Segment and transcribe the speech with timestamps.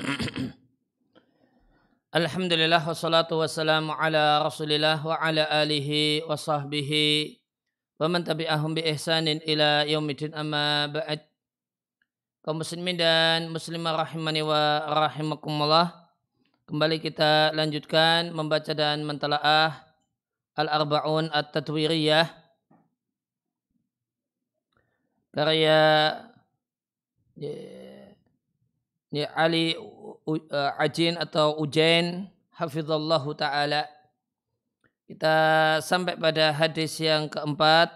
[2.18, 7.36] Alhamdulillah wassalatu wassalamu ala rasulillah wa ala alihi wa sahbihi
[8.00, 11.20] wa man tabi'ahum bi ihsanin ila yaumidin amma ba'd.
[12.40, 15.92] Kaum muslimin dan muslimah rahimani wa rahimakumullah
[16.64, 19.84] kembali kita lanjutkan membaca dan mentalaah
[20.56, 22.32] al-arba'un at-tadwiriyah.
[25.30, 25.78] Karya
[27.38, 27.79] yeah,
[29.10, 33.86] ya Ali uh, Ajin atau Ujain hafizallahu taala.
[35.10, 35.36] Kita
[35.82, 37.90] sampai pada hadis yang keempat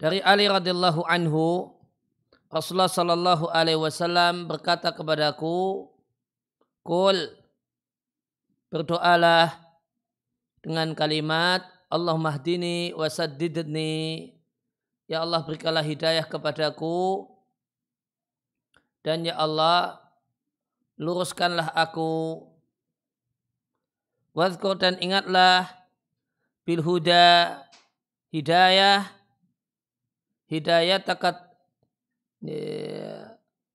[0.00, 1.76] dari Ali radhiyallahu anhu
[2.48, 5.88] Rasulullah sallallahu alaihi wasallam berkata kepadaku
[6.80, 7.16] kul
[8.72, 9.52] berdoalah
[10.64, 11.60] dengan kalimat
[11.92, 14.32] Allah mahdini wasaddidni
[15.10, 17.26] Ya Allah berikanlah hidayah kepadaku.
[19.02, 19.98] Dan ya Allah
[20.98, 22.46] luruskanlah aku.
[24.32, 25.68] Wadhkur dan ingatlah
[26.64, 27.60] bil huda
[28.32, 29.04] hidayah
[30.48, 31.36] hidayah takat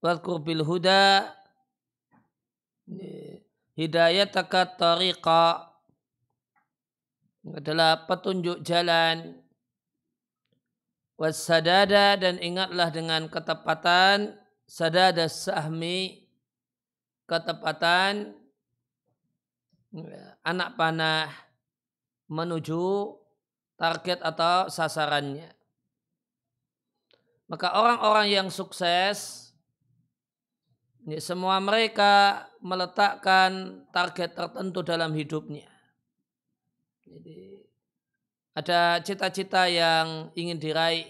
[0.01, 1.29] Wadhkur bil huda
[3.77, 5.69] hidayah takat tariqa.
[7.47, 9.37] Adalah petunjuk jalan
[11.17, 14.37] wasadada dan ingatlah dengan ketepatan
[14.69, 16.29] sadada sahmi
[17.27, 18.37] ketepatan
[19.91, 21.27] ya, anak panah
[22.31, 23.17] menuju
[23.75, 25.51] target atau sasarannya.
[27.47, 29.47] Maka orang-orang yang sukses
[31.07, 35.71] ini semua mereka meletakkan target tertentu dalam hidupnya.
[37.07, 37.56] Jadi
[38.57, 41.05] ada cita-cita yang ingin diraih.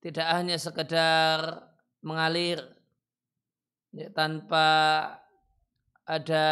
[0.00, 1.68] Tidak hanya sekedar
[2.00, 2.64] mengalir
[3.92, 4.68] ya, tanpa
[6.08, 6.46] ada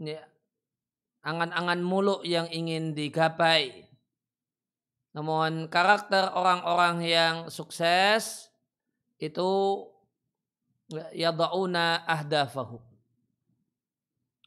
[0.00, 0.24] ya,
[1.20, 3.88] angan-angan muluk yang ingin digapai.
[5.12, 8.48] Namun karakter orang-orang yang sukses
[9.20, 9.84] itu
[10.88, 12.80] ya yada'una ahdafahu.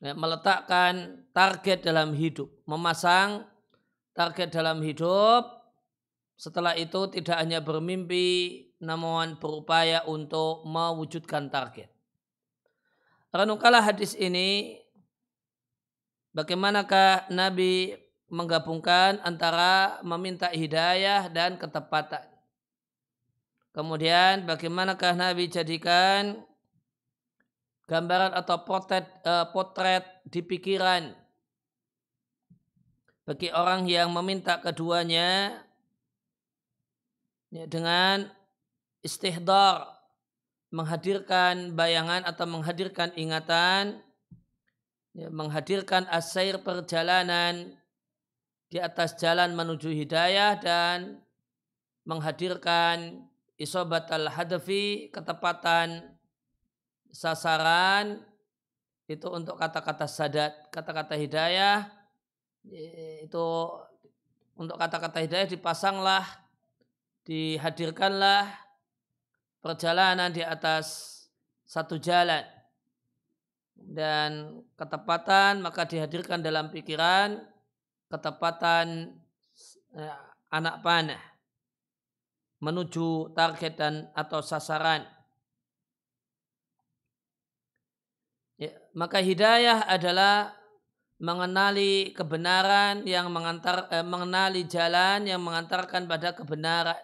[0.01, 3.55] Ya, meletakkan target dalam hidup memasang
[4.16, 5.44] target dalam hidup
[6.40, 11.92] setelah itu tidak hanya bermimpi namun berupaya untuk mewujudkan target.
[13.36, 14.80] Renungkanlah hadis ini
[16.32, 17.96] bagaimanakah Nabi
[18.32, 22.24] menggabungkan antara meminta hidayah dan ketepatan.
[23.76, 26.40] Kemudian bagaimanakah Nabi jadikan
[27.92, 31.12] gambaran atau potret, uh, potret di pikiran
[33.25, 35.57] bagi orang yang meminta keduanya
[37.50, 38.30] ya, dengan
[39.01, 39.89] istihdar
[40.69, 43.98] menghadirkan bayangan atau menghadirkan ingatan
[45.18, 47.74] ya, menghadirkan asair perjalanan
[48.69, 51.18] di atas jalan menuju hidayah dan
[52.06, 53.25] menghadirkan
[53.57, 56.13] isobat al-hadafi ketepatan
[57.10, 58.21] sasaran
[59.10, 62.05] itu untuk kata-kata sadat kata-kata hidayah
[62.72, 63.48] itu
[64.56, 66.26] untuk kata-kata hidayah dipasanglah
[67.26, 68.48] dihadirkanlah
[69.60, 71.14] perjalanan di atas
[71.66, 72.46] satu jalan.
[73.76, 77.44] Dan ketepatan maka dihadirkan dalam pikiran
[78.08, 79.12] ketepatan
[79.94, 80.20] eh,
[80.54, 81.22] anak panah
[82.64, 85.04] menuju target dan atau sasaran.
[88.56, 90.56] Ya, maka hidayah adalah
[91.16, 97.00] mengenali kebenaran yang mengantar eh, mengenali jalan yang mengantarkan pada kebenaran.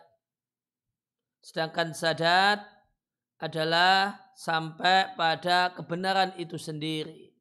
[1.41, 2.61] Sedangkan sadat
[3.41, 7.33] adalah sampai pada kebenaran itu sendiri.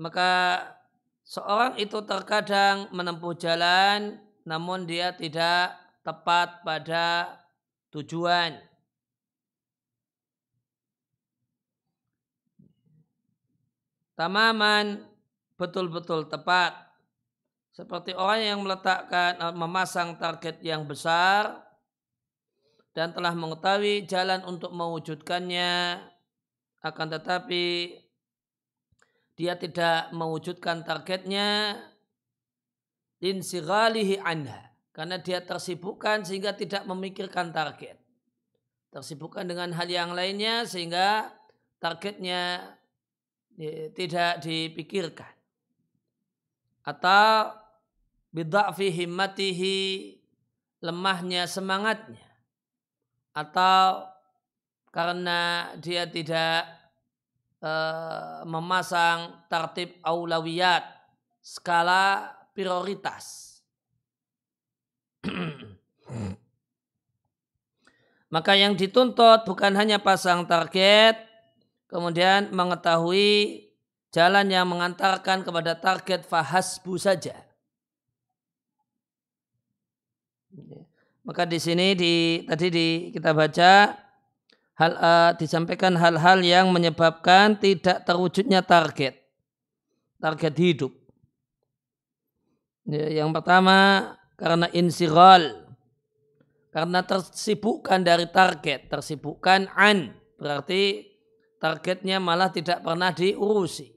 [0.00, 0.64] Maka
[1.26, 4.16] seorang itu terkadang menempuh jalan
[4.48, 7.36] namun dia tidak tepat pada
[7.92, 8.69] tujuan.
[14.20, 15.00] Tamaman
[15.56, 16.76] betul-betul tepat.
[17.72, 21.64] Seperti orang yang meletakkan eh, memasang target yang besar
[22.92, 26.04] dan telah mengetahui jalan untuk mewujudkannya.
[26.84, 27.96] Akan tetapi
[29.40, 31.80] dia tidak mewujudkan targetnya.
[33.20, 38.00] Insigalihi anha karena dia tersibukkan sehingga tidak memikirkan target.
[38.88, 41.28] Tersibukkan dengan hal yang lainnya sehingga
[41.84, 42.79] targetnya
[43.92, 45.28] tidak dipikirkan.
[46.80, 47.52] Atau
[48.32, 49.78] bid'afi himmatihi
[50.80, 52.24] lemahnya semangatnya.
[53.36, 54.08] Atau
[54.90, 56.66] karena dia tidak
[57.62, 60.82] uh, memasang tertib aulawiyat
[61.44, 63.60] skala prioritas.
[68.34, 71.29] Maka yang dituntut bukan hanya pasang target
[71.90, 73.66] kemudian mengetahui
[74.14, 77.34] jalan yang mengantarkan kepada target fahasbu saja.
[81.26, 83.94] Maka di sini di tadi di kita baca
[84.74, 89.14] hal uh, disampaikan hal-hal yang menyebabkan tidak terwujudnya target.
[90.18, 90.92] Target hidup.
[92.88, 95.70] Ya, yang pertama karena insiral
[96.74, 101.09] karena tersibukkan dari target, tersibukkan an berarti
[101.60, 103.92] targetnya malah tidak pernah diurusi.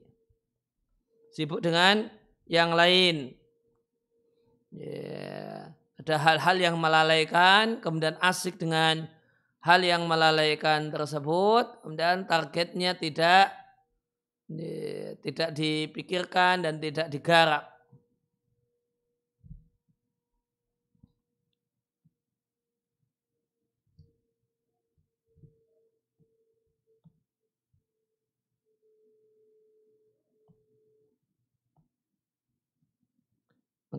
[1.33, 2.11] Sibuk dengan
[2.45, 3.33] yang lain.
[4.69, 5.73] Ya
[6.03, 9.07] ada hal-hal yang melalaikan, kemudian asik dengan
[9.63, 13.55] hal yang melalaikan tersebut, kemudian targetnya tidak
[15.23, 17.72] tidak dipikirkan dan tidak digarap.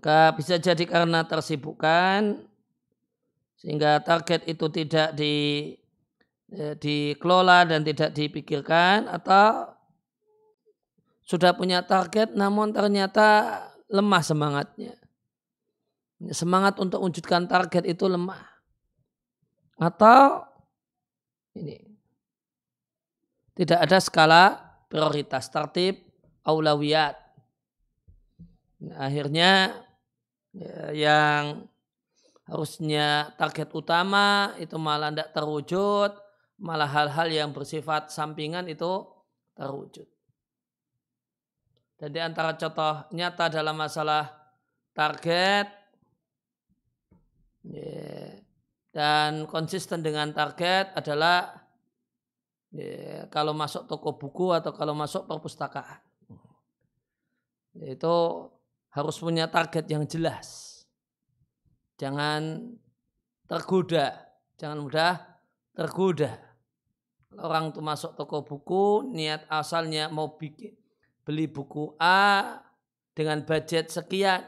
[0.04, 2.44] Maka bisa jadi karena tersibukkan
[3.56, 5.72] sehingga target itu tidak di
[6.52, 9.72] ya, dikelola dan tidak dipikirkan atau
[11.24, 14.92] sudah punya target namun ternyata lemah semangatnya.
[16.36, 18.44] Semangat untuk wujudkan target itu lemah.
[19.80, 20.44] Atau
[21.56, 21.80] ini
[23.56, 24.44] tidak ada skala
[24.92, 25.96] prioritas tertib
[26.44, 27.16] aulawiyat.
[29.00, 29.93] Akhirnya ya,
[30.94, 31.66] yang
[32.46, 36.10] harusnya target utama itu malah tidak terwujud,
[36.62, 39.02] malah hal-hal yang bersifat sampingan itu
[39.58, 40.06] terwujud.
[41.98, 44.28] Dan di antara contoh nyata dalam masalah
[44.94, 45.66] target
[47.64, 48.38] ya,
[48.94, 51.50] dan konsisten dengan target adalah
[52.70, 56.02] ya, kalau masuk toko buku atau kalau masuk perpustakaan.
[57.74, 58.46] Itu
[58.94, 60.70] harus punya target yang jelas.
[61.98, 62.74] Jangan
[63.50, 64.14] tergoda,
[64.54, 65.18] jangan mudah
[65.74, 66.38] tergoda.
[67.34, 70.78] Orang tuh masuk toko buku, niat asalnya mau bikin
[71.26, 72.62] beli buku A
[73.10, 74.46] dengan budget sekian.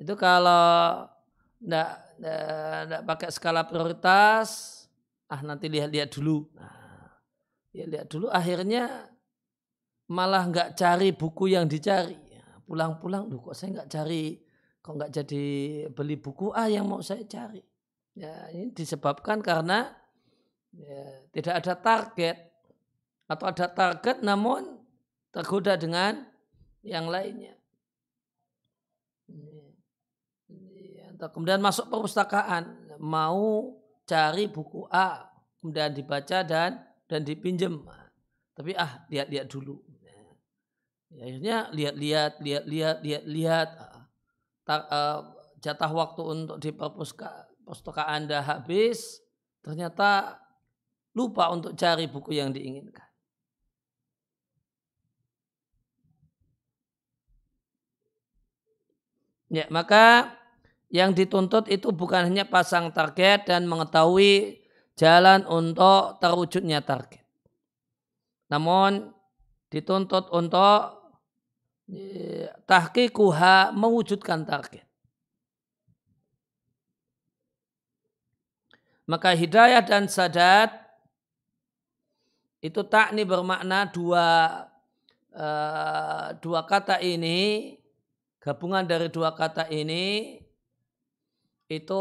[0.00, 1.04] Itu kalau
[1.60, 1.90] enggak,
[2.88, 4.48] enggak, pakai skala prioritas,
[5.28, 6.48] ah nanti lihat-lihat dulu.
[6.56, 7.20] Nah,
[7.76, 9.12] lihat-lihat dulu akhirnya
[10.08, 12.23] malah nggak cari buku yang dicari
[12.64, 14.40] pulang-pulang duh kok saya nggak cari
[14.84, 15.44] kok nggak jadi
[15.92, 17.60] beli buku A yang mau saya cari?
[18.14, 19.90] Ya ini disebabkan karena
[20.76, 22.36] ya, tidak ada target.
[23.24, 24.84] Atau ada target namun
[25.32, 26.28] tergoda dengan
[26.84, 27.56] yang lainnya.
[30.52, 33.72] Ya, kemudian masuk perpustakaan mau
[34.04, 35.32] cari buku A
[35.64, 37.80] kemudian dibaca dan dan dipinjam.
[38.52, 39.80] Tapi ah lihat-lihat dulu
[41.20, 43.68] akhirnya lihat-lihat, lihat-lihat, lihat-lihat.
[44.64, 49.24] Uh, jatah waktu untuk di perpustakaan Anda habis,
[49.64, 50.40] ternyata
[51.16, 53.08] lupa untuk cari buku yang diinginkan.
[59.48, 60.36] Ya, maka
[60.90, 64.60] yang dituntut itu bukan hanya pasang target dan mengetahui
[64.98, 67.22] jalan untuk terwujudnya target.
[68.50, 69.14] Namun
[69.70, 71.03] dituntut untuk
[72.64, 74.84] tahqiquha mewujudkan target.
[79.04, 80.72] Maka hidayah dan sadat
[82.64, 84.28] itu takni bermakna dua
[85.36, 87.76] uh, dua kata ini
[88.40, 90.40] gabungan dari dua kata ini
[91.68, 92.00] itu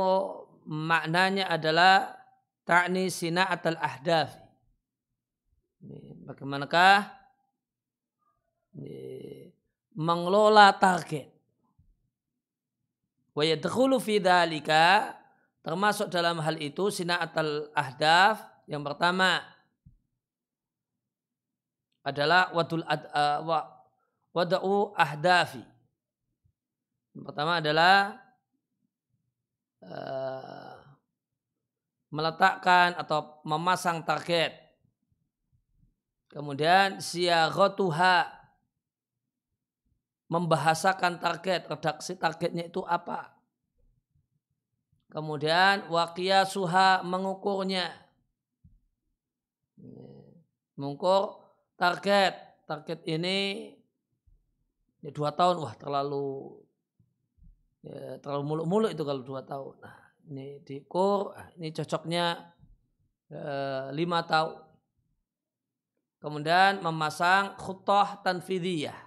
[0.64, 2.16] maknanya adalah
[2.64, 4.40] takni sina'at al-ahdaf.
[6.24, 7.12] Bagaimanakah
[9.94, 11.30] mengelola target.
[13.34, 15.18] Wa yadkhulu fi dhalika
[15.66, 19.42] termasuk dalam hal itu sina'atul ahdaf yang pertama
[22.04, 23.60] adalah wadul ad, uh, wa,
[24.36, 25.64] wada'u ahdafi.
[27.16, 28.20] Yang pertama adalah
[29.88, 30.76] uh,
[32.12, 34.52] meletakkan atau memasang target.
[36.28, 38.43] Kemudian siyaghatuha
[40.32, 43.34] membahasakan target, redaksi targetnya itu apa.
[45.14, 47.86] Kemudian wakia suha mengukurnya.
[50.74, 51.38] Mengukur
[51.78, 52.34] target.
[52.64, 53.70] Target ini
[55.04, 56.58] ya dua tahun, wah terlalu
[57.84, 59.76] ya, terlalu muluk-muluk itu kalau dua tahun.
[59.84, 60.00] Nah,
[60.32, 62.26] ini diukur, ah, ini cocoknya
[63.30, 64.64] eh, lima tahun.
[66.24, 69.03] Kemudian memasang khutah tanfidiyah.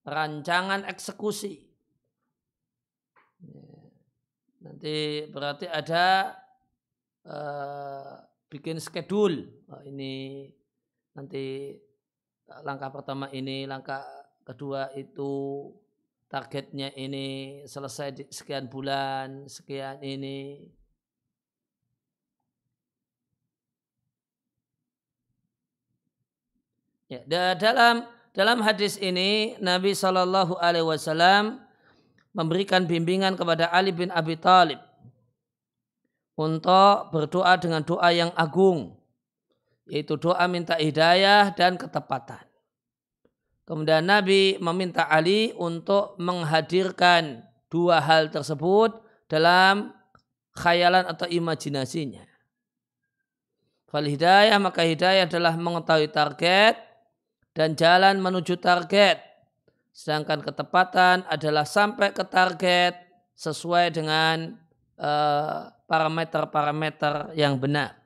[0.00, 1.70] Rancangan eksekusi.
[4.60, 6.36] Nanti berarti ada
[7.24, 8.16] uh,
[8.48, 9.48] bikin schedule.
[9.72, 10.48] Oh, ini
[11.16, 11.76] nanti
[12.64, 14.04] langkah pertama ini, langkah
[14.44, 15.64] kedua itu
[16.30, 20.68] targetnya ini selesai di sekian bulan, sekian ini.
[27.10, 27.26] Ya,
[27.58, 31.58] dalam dalam hadis ini Nabi Shallallahu Alaihi Wasallam
[32.30, 34.78] memberikan bimbingan kepada Ali bin Abi Thalib
[36.38, 38.96] untuk berdoa dengan doa yang agung,
[39.90, 42.40] yaitu doa minta hidayah dan ketepatan.
[43.68, 48.98] Kemudian Nabi meminta Ali untuk menghadirkan dua hal tersebut
[49.30, 49.94] dalam
[50.58, 52.26] khayalan atau imajinasinya.
[53.86, 56.78] Fal hidayah maka hidayah adalah mengetahui target
[57.54, 59.20] dan jalan menuju target.
[59.90, 62.94] Sedangkan ketepatan adalah sampai ke target
[63.34, 64.54] sesuai dengan
[65.00, 67.98] eh, parameter-parameter uh, yang benar.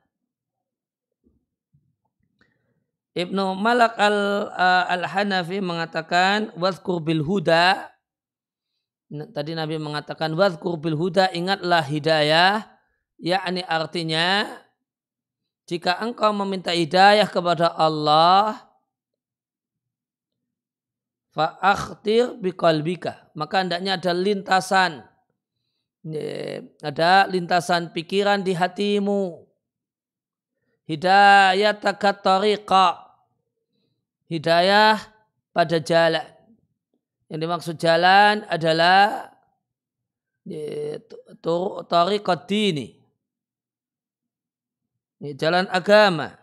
[3.15, 7.95] Ibnu Malak al, uh, al-Hanafi mengatakan wadhkur bil huda
[9.31, 12.67] tadi Nabi mengatakan wadhkur bil huda ingatlah hidayah
[13.15, 14.49] yakni artinya
[15.63, 18.67] jika engkau meminta hidayah kepada Allah
[21.35, 25.03] fa'akhtir biqalbika maka hendaknya ada lintasan
[26.79, 29.43] ada lintasan pikiran di hatimu
[30.87, 31.75] hidayah
[32.23, 33.05] tariqa
[34.29, 34.97] hidayah
[35.55, 36.27] pada jalan.
[37.31, 39.31] Yang dimaksud jalan adalah
[41.89, 42.87] tariqat dini.
[45.33, 46.37] Jalan agama.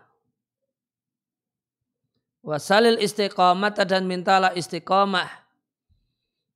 [2.43, 5.31] Wasalil istiqamah dan mintalah istiqamah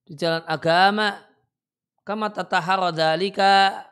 [0.02, 1.22] di jalan agama.
[2.02, 3.86] Kama tatahara dalika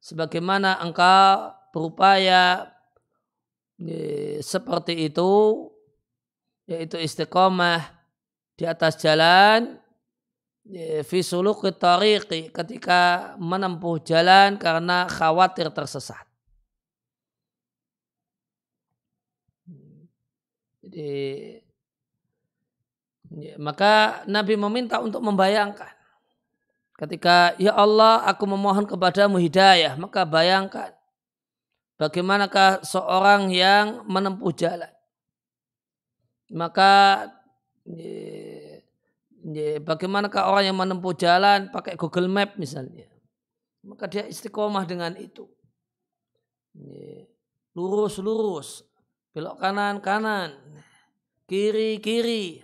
[0.00, 2.68] sebagaimana engkau berupaya
[4.40, 5.68] seperti itu
[6.64, 7.80] yaitu istiqomah
[8.56, 9.80] di atas jalan
[11.04, 16.29] fi suluki tariqi ketika menempuh jalan karena khawatir tersesat.
[20.90, 21.62] Jadi
[23.30, 25.94] ya, maka Nabi meminta untuk membayangkan.
[26.98, 30.92] Ketika ya Allah aku memohon kepadamu hidayah maka bayangkan
[31.96, 34.90] bagaimanakah seorang yang menempuh jalan.
[36.50, 37.24] Maka
[39.86, 43.06] bagaimanakah orang yang menempuh jalan pakai Google Map misalnya.
[43.86, 45.46] Maka dia istiqomah dengan itu.
[47.78, 48.89] Lurus lurus
[49.34, 50.54] belok kanan kanan.
[51.46, 52.62] Kiri kiri.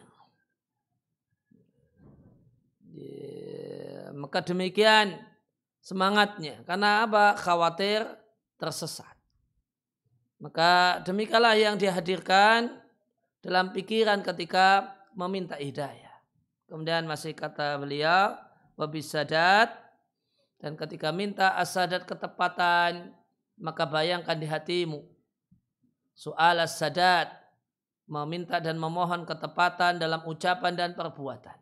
[4.16, 5.18] Maka demikian
[5.82, 6.62] semangatnya.
[6.66, 7.38] Karena apa?
[7.38, 8.02] Khawatir
[8.58, 9.14] tersesat.
[10.36, 12.68] Maka demikianlah yang dihadirkan
[13.40, 16.12] dalam pikiran ketika meminta hidayah.
[16.66, 18.36] Kemudian masih kata beliau,
[18.74, 19.70] wabisadat,
[20.60, 23.14] dan ketika minta asadat ketepatan,
[23.56, 25.15] maka bayangkan di hatimu.
[26.16, 27.28] Soal sadat,
[28.08, 31.60] meminta dan memohon ketepatan dalam ucapan dan perbuatan.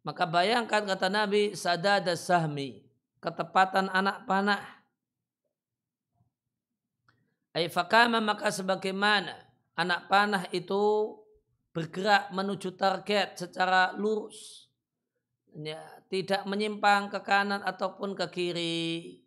[0.00, 2.88] Maka bayangkan kata Nabi, sadad sahmi,
[3.20, 4.64] ketepatan anak panah.
[7.52, 9.36] Aifakama maka sebagaimana
[9.76, 11.14] anak panah itu
[11.76, 14.66] bergerak menuju target secara lurus.
[15.54, 19.23] Ya, tidak menyimpang ke kanan ataupun ke kiri.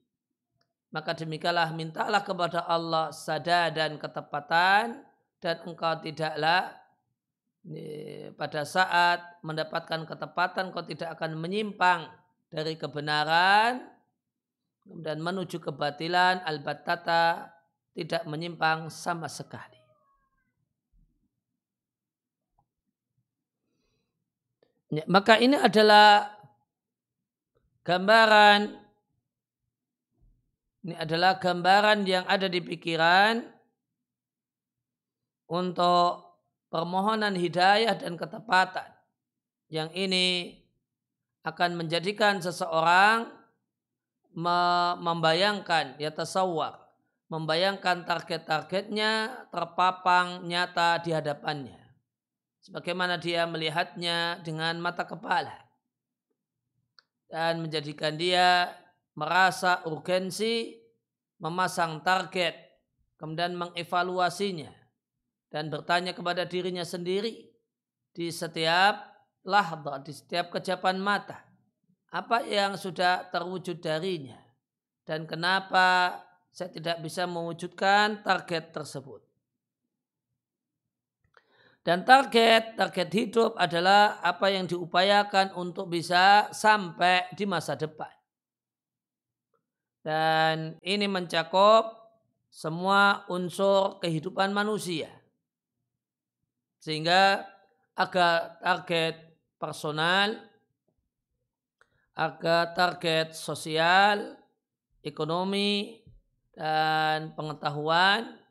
[0.87, 5.03] Maka demikianlah mintalah kepada Allah sadar dan ketepatan
[5.43, 6.71] dan engkau tidaklah
[8.39, 12.07] pada saat mendapatkan ketepatan kau tidak akan menyimpang
[12.47, 13.83] dari kebenaran
[14.87, 17.51] dan menuju kebatilan albatata
[17.91, 19.75] tidak menyimpang sama sekali.
[24.87, 26.31] Ya, maka ini adalah
[27.83, 28.86] gambaran
[30.85, 33.41] ini adalah gambaran yang ada di pikiran
[35.47, 36.37] untuk
[36.67, 38.89] permohonan hidayah dan ketepatan.
[39.67, 40.27] Yang ini
[41.43, 43.31] akan menjadikan seseorang
[45.01, 46.87] membayangkan ya tasawwar
[47.27, 49.11] membayangkan target-targetnya
[49.51, 51.79] terpapang nyata di hadapannya.
[52.63, 55.55] Sebagaimana dia melihatnya dengan mata kepala
[57.31, 58.71] dan menjadikan dia
[59.17, 60.77] merasa urgensi
[61.41, 62.53] memasang target
[63.17, 64.69] kemudian mengevaluasinya
[65.49, 67.49] dan bertanya kepada dirinya sendiri
[68.13, 69.09] di setiap
[69.41, 71.41] lahdah, di setiap kejapan mata.
[72.07, 74.39] Apa yang sudah terwujud darinya
[75.03, 76.19] dan kenapa
[76.53, 79.21] saya tidak bisa mewujudkan target tersebut.
[81.85, 88.16] Dan target, target hidup adalah apa yang diupayakan untuk bisa sampai di masa depan.
[90.01, 91.97] Dan ini mencakup
[92.47, 95.11] semua unsur kehidupan manusia.
[96.81, 97.43] Sehingga
[97.97, 99.15] agar target
[99.57, 100.37] personal,
[102.17, 104.37] agar target sosial,
[105.05, 106.01] ekonomi,
[106.57, 108.41] dan pengetahuan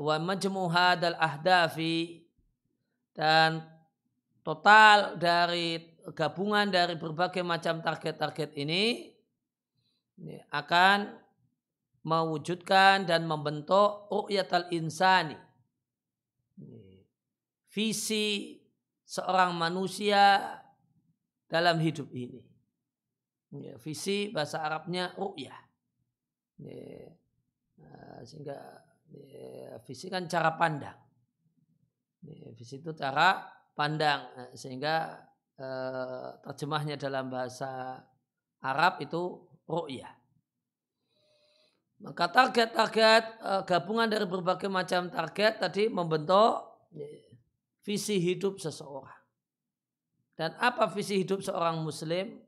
[0.00, 2.24] wa majmu ahdafi
[3.12, 3.60] dan
[4.40, 9.13] total dari gabungan dari berbagai macam target-target ini,
[10.50, 11.10] akan
[12.04, 15.36] mewujudkan dan membentuk ru'yatal insani.
[17.74, 18.60] Visi
[19.02, 20.54] seorang manusia
[21.48, 22.44] dalam hidup ini.
[23.82, 25.60] Visi bahasa Arabnya ru'yah.
[27.74, 28.58] Nah, sehingga
[29.82, 30.98] visi kan cara pandang.
[32.54, 33.42] Visi itu cara
[33.74, 34.20] pandang.
[34.38, 35.18] Nah, sehingga
[35.58, 37.98] eh, terjemahnya dalam bahasa
[38.64, 40.12] Arab itu ru'yah.
[42.04, 46.74] Maka target-target eh, gabungan dari berbagai macam target tadi membentuk
[47.84, 49.24] visi hidup seseorang.
[50.34, 52.42] Dan apa visi hidup seorang muslim?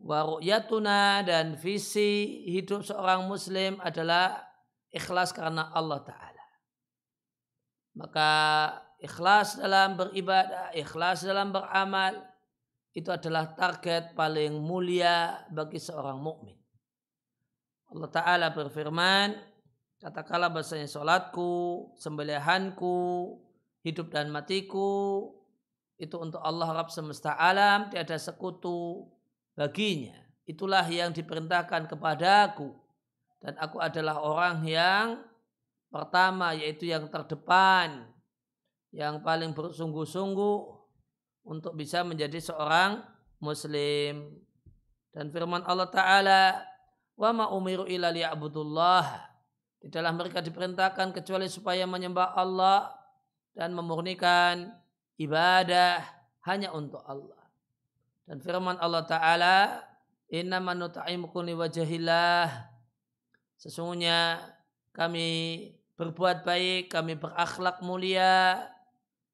[0.00, 4.40] Waru'yatuna dan visi hidup seorang muslim adalah
[4.88, 6.46] ikhlas karena Allah Ta'ala.
[8.00, 8.30] Maka
[9.02, 12.16] ikhlas dalam beribadah, ikhlas dalam beramal,
[12.90, 16.58] itu adalah target paling mulia bagi seorang mukmin.
[17.90, 19.34] Allah Ta'ala berfirman,
[19.98, 22.98] katakanlah bahasanya sholatku, sembelihanku,
[23.82, 25.30] hidup dan matiku,
[26.00, 29.06] itu untuk Allah Rabb semesta alam, tiada sekutu
[29.52, 30.16] baginya.
[30.48, 32.72] Itulah yang diperintahkan kepadaku
[33.38, 35.06] dan aku adalah orang yang
[35.92, 38.08] pertama yaitu yang terdepan
[38.90, 40.79] yang paling bersungguh-sungguh
[41.44, 43.00] untuk bisa menjadi seorang
[43.40, 44.40] muslim.
[45.10, 46.42] Dan firman Allah taala
[47.18, 49.28] wa ma umiru illa liya'budullah.
[49.80, 52.92] Tidaklah mereka diperintahkan kecuali supaya menyembah Allah
[53.56, 54.70] dan memurnikan
[55.16, 56.04] ibadah
[56.44, 57.40] hanya untuk Allah.
[58.28, 59.56] Dan firman Allah taala
[60.30, 62.70] inna man nut'imukum liwajhillah.
[63.60, 64.40] Sesungguhnya
[64.94, 65.28] kami
[66.00, 68.64] berbuat baik, kami berakhlak mulia,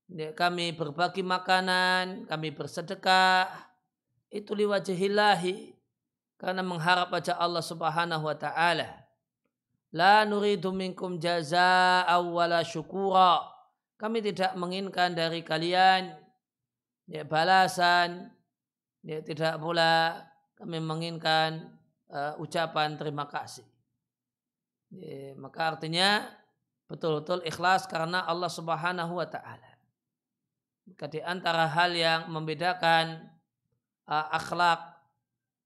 [0.07, 3.51] kami berbagi makanan, kami bersedekah.
[4.31, 5.75] Itu liwajahillahi.
[6.37, 9.09] Karena mengharap wajah Allah subhanahu wa ta'ala.
[9.97, 13.41] La nuridu minkum jaza'a wala syukura.
[13.97, 16.13] Kami tidak menginginkan dari kalian
[17.09, 18.29] ya, balasan.
[19.01, 20.21] Ya, tidak pula
[20.61, 21.73] kami menginginkan
[22.13, 23.65] uh, ucapan terima kasih.
[24.93, 26.27] Ya, maka artinya
[26.87, 29.76] betul-betul ikhlas karena Allah Subhanahu wa taala.
[30.87, 33.27] Di antara hal yang membedakan
[34.07, 34.79] uh, akhlak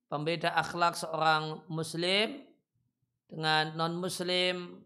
[0.08, 2.40] pembeda akhlak seorang muslim
[3.28, 4.80] dengan non muslim,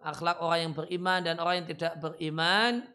[0.00, 2.86] akhlak orang yang beriman dan orang yang tidak beriman,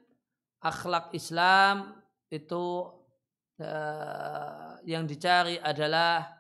[0.64, 2.02] akhlak Islam
[2.34, 2.90] itu
[3.62, 6.34] uh, yang dicari adalah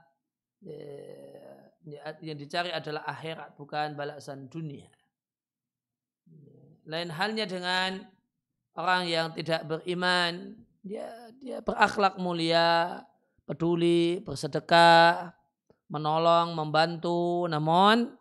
[0.65, 1.59] uh,
[2.25, 4.89] yang dicari adalah akhirat bukan balasan dunia.
[6.89, 8.01] Lain halnya dengan
[8.75, 11.07] orang yang tidak beriman, dia
[11.39, 13.01] dia berakhlak mulia,
[13.47, 15.33] peduli, bersedekah,
[15.89, 18.13] menolong, membantu, namun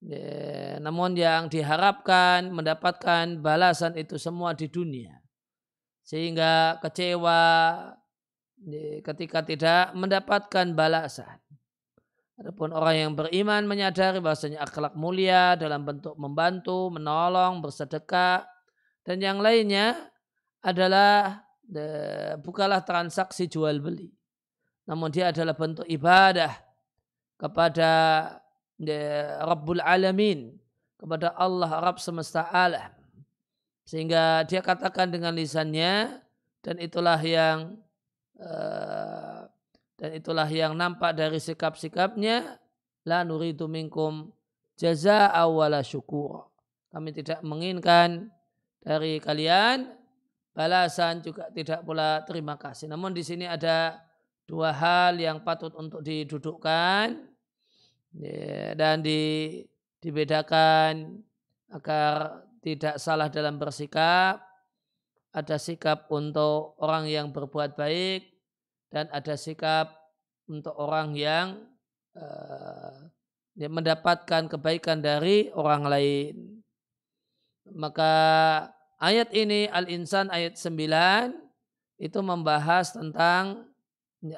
[0.00, 5.18] ya, namun yang diharapkan mendapatkan balasan itu semua di dunia.
[6.06, 7.42] Sehingga kecewa
[8.66, 11.38] ya, ketika tidak mendapatkan balasan.
[12.40, 18.48] Adapun orang yang beriman menyadari bahasanya akhlak mulia dalam bentuk membantu, menolong, bersedekah,
[19.06, 20.10] dan yang lainnya
[20.60, 21.44] adalah
[22.42, 24.10] bukalah transaksi jual beli.
[24.90, 26.50] Namun dia adalah bentuk ibadah
[27.38, 27.90] kepada
[29.46, 30.56] Rabbul Alamin,
[30.98, 32.90] kepada Allah Rabb semesta alam.
[33.86, 36.20] Sehingga dia katakan dengan lisannya
[36.60, 37.80] dan itulah yang
[38.38, 39.48] uh,
[40.00, 42.56] dan itulah yang nampak dari sikap-sikapnya
[43.04, 44.32] la nuridu minkum
[44.76, 46.48] jaza awala syukur.
[46.90, 48.32] Kami tidak menginginkan
[48.80, 49.88] dari kalian
[50.56, 52.90] balasan juga tidak pula terima kasih.
[52.90, 54.00] Namun di sini ada
[54.48, 57.30] dua hal yang patut untuk didudukkan
[58.74, 59.62] dan di,
[60.02, 61.22] dibedakan
[61.70, 64.42] agar tidak salah dalam bersikap,
[65.30, 68.26] ada sikap untuk orang yang berbuat baik,
[68.90, 69.94] dan ada sikap
[70.50, 71.62] untuk orang yang
[72.18, 73.06] uh,
[73.54, 76.59] mendapatkan kebaikan dari orang lain.
[77.74, 78.12] Maka
[78.98, 81.34] ayat ini Al-Insan ayat 9
[82.00, 83.68] itu membahas tentang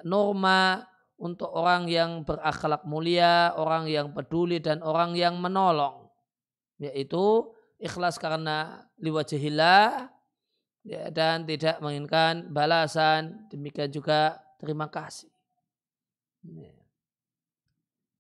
[0.03, 0.87] norma
[1.23, 6.11] untuk orang yang berakhlak mulia, orang yang peduli dan orang yang menolong.
[6.83, 7.47] Yaitu
[7.79, 10.11] ikhlas karena liwajahillah
[10.87, 15.31] ya, dan tidak menginginkan balasan demikian juga terima kasih
[16.47, 16.75] ya.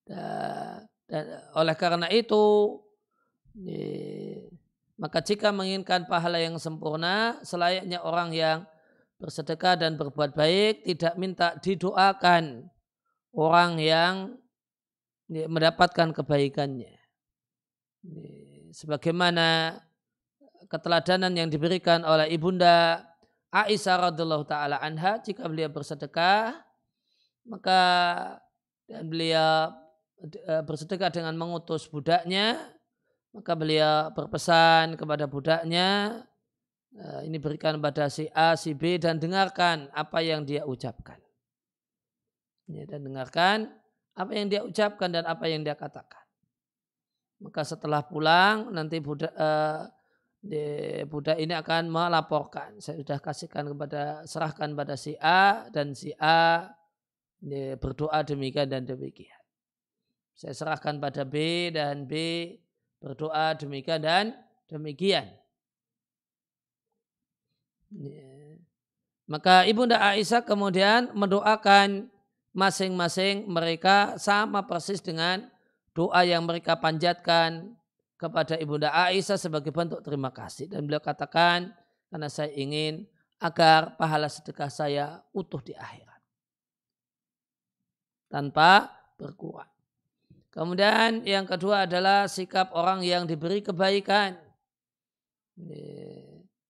[0.07, 1.25] dan, dan
[1.59, 2.79] oleh karena itu
[3.59, 4.51] ya,
[5.01, 8.59] maka jika menginginkan pahala yang sempurna selayaknya orang yang
[9.17, 12.67] bersedekah dan berbuat baik tidak minta didoakan
[13.33, 14.15] orang yang
[15.31, 16.93] ya, mendapatkan kebaikannya.
[18.03, 18.33] Ya
[18.73, 19.79] sebagaimana
[20.67, 23.05] keteladanan yang diberikan oleh ibunda
[23.53, 26.57] Aisyah radhiallahu taala anha jika beliau bersedekah
[27.45, 27.81] maka
[28.89, 29.77] dan beliau
[30.25, 32.57] eh, bersedekah dengan mengutus budaknya
[33.33, 36.21] maka beliau berpesan kepada budaknya
[36.93, 41.17] eh, ini berikan pada si A, si B dan dengarkan apa yang dia ucapkan.
[42.69, 43.73] Ya, dan dengarkan
[44.13, 46.23] apa yang dia ucapkan dan apa yang dia katakan.
[47.43, 49.91] Maka setelah pulang nanti budak uh,
[51.09, 52.79] budak ini akan melaporkan.
[52.79, 56.71] Saya sudah kasihkan kepada serahkan pada si A dan si A
[57.79, 59.43] berdoa demikian dan demikian.
[60.39, 62.15] Saya serahkan pada B dan B
[63.03, 64.25] berdoa demikian dan
[64.71, 65.27] demikian.
[69.27, 72.07] Maka Ibunda Aisyah kemudian mendoakan
[72.55, 75.51] masing-masing mereka sama persis dengan
[75.97, 77.75] doa yang mereka panjatkan
[78.21, 80.71] kepada Ibunda Aisyah sebagai bentuk terima kasih.
[80.71, 81.75] Dan beliau katakan,
[82.07, 83.09] karena saya ingin
[83.43, 86.21] agar pahala sedekah saya utuh di akhirat.
[88.31, 88.89] Tanpa
[89.19, 89.72] berkurang.
[90.53, 94.37] Kemudian yang kedua adalah sikap orang yang diberi kebaikan.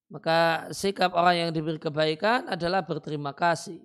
[0.07, 3.83] Maka sikap orang yang diberi kebaikan adalah berterima kasih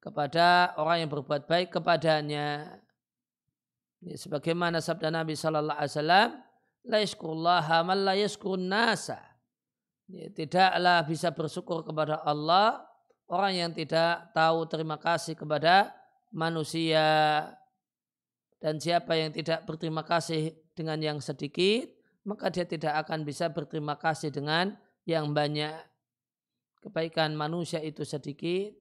[0.00, 2.80] kepada orang yang berbuat baik kepadanya.
[4.00, 6.28] Ya, sebagaimana sabda Nabi Sallallahu Alaihi Wasallam,
[7.84, 8.14] man la
[8.56, 9.20] nasa.
[10.08, 12.86] Tidaklah bisa bersyukur kepada Allah
[13.26, 15.90] orang yang tidak tahu terima kasih kepada
[16.30, 17.02] manusia
[18.62, 21.92] dan siapa yang tidak berterima kasih dengan yang sedikit
[22.26, 24.74] maka dia tidak akan bisa berterima kasih dengan
[25.06, 25.76] yang banyak
[26.82, 28.74] kebaikan manusia itu sedikit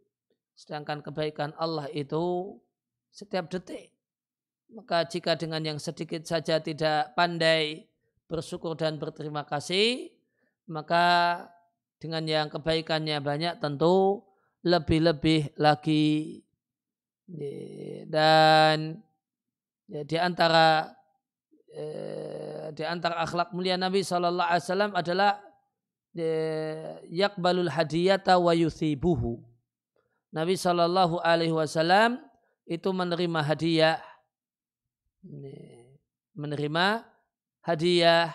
[0.55, 2.55] sedangkan kebaikan Allah itu
[3.11, 3.95] setiap detik
[4.73, 7.85] maka jika dengan yang sedikit saja tidak pandai
[8.25, 10.09] bersyukur dan berterima kasih,
[10.65, 11.45] maka
[12.01, 14.25] dengan yang kebaikannya banyak tentu
[14.65, 16.41] lebih-lebih lagi.
[18.09, 19.01] Dan
[19.89, 20.91] ya, di antara
[21.73, 25.31] eh, di antara akhlak mulia Nabi Shallallahu Alaihi Wasallam adalah
[26.15, 29.43] eh, yakbalul hadiyata wa yuthibuhu.
[30.35, 32.19] Nabi Shallallahu Alaihi Wasallam
[32.65, 34.01] itu menerima hadiah
[36.33, 37.05] menerima
[37.61, 38.33] hadiah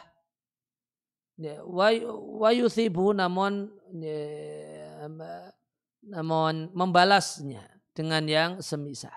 [1.66, 3.70] wa yuthibu namun
[6.04, 9.12] namun membalasnya dengan yang semisal.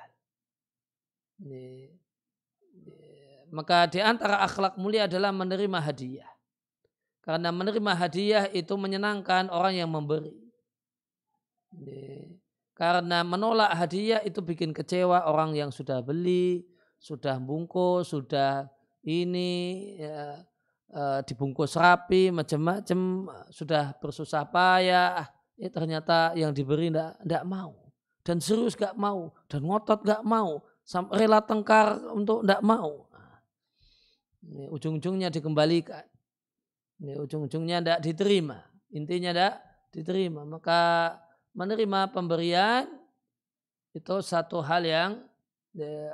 [3.53, 6.31] Maka di antara akhlak mulia adalah menerima hadiah.
[7.21, 10.33] Karena menerima hadiah itu menyenangkan orang yang memberi.
[12.73, 16.65] Karena menolak hadiah itu bikin kecewa orang yang sudah beli,
[16.97, 18.65] sudah bungkus, sudah
[19.05, 20.41] ini ya,
[20.89, 27.77] e, dibungkus rapi, macam-macam, sudah bersusah payah, ya ternyata yang diberi tidak mau.
[28.25, 30.63] Dan serius gak mau, dan ngotot gak mau,
[31.13, 33.12] rela tengkar untuk tidak mau.
[34.43, 36.03] Ini ujung-ujungnya dikembalikan.
[36.99, 38.60] Ini ujung-ujungnya tidak diterima.
[38.91, 39.53] Intinya tidak
[39.95, 40.43] diterima.
[40.43, 41.13] Maka
[41.56, 42.88] menerima pemberian
[43.93, 45.12] itu satu hal yang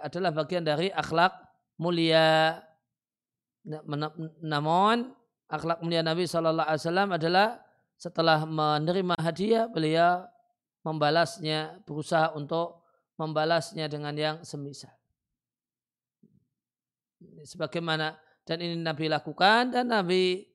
[0.03, 1.31] adalah bagian dari akhlak
[1.79, 2.59] mulia.
[4.43, 5.15] Namun
[5.47, 7.47] akhlak mulia Nabi Shallallahu Alaihi Wasallam adalah
[7.99, 10.23] setelah menerima hadiah beliau
[10.87, 12.87] membalasnya berusaha untuk
[13.19, 14.95] membalasnya dengan yang semisal.
[17.43, 18.15] Sebagaimana
[18.47, 20.47] dan ini Nabi lakukan dan Nabi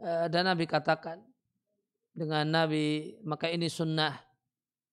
[0.00, 1.20] eh, dan Nabi katakan
[2.16, 4.16] dengan Nabi maka ini sunnah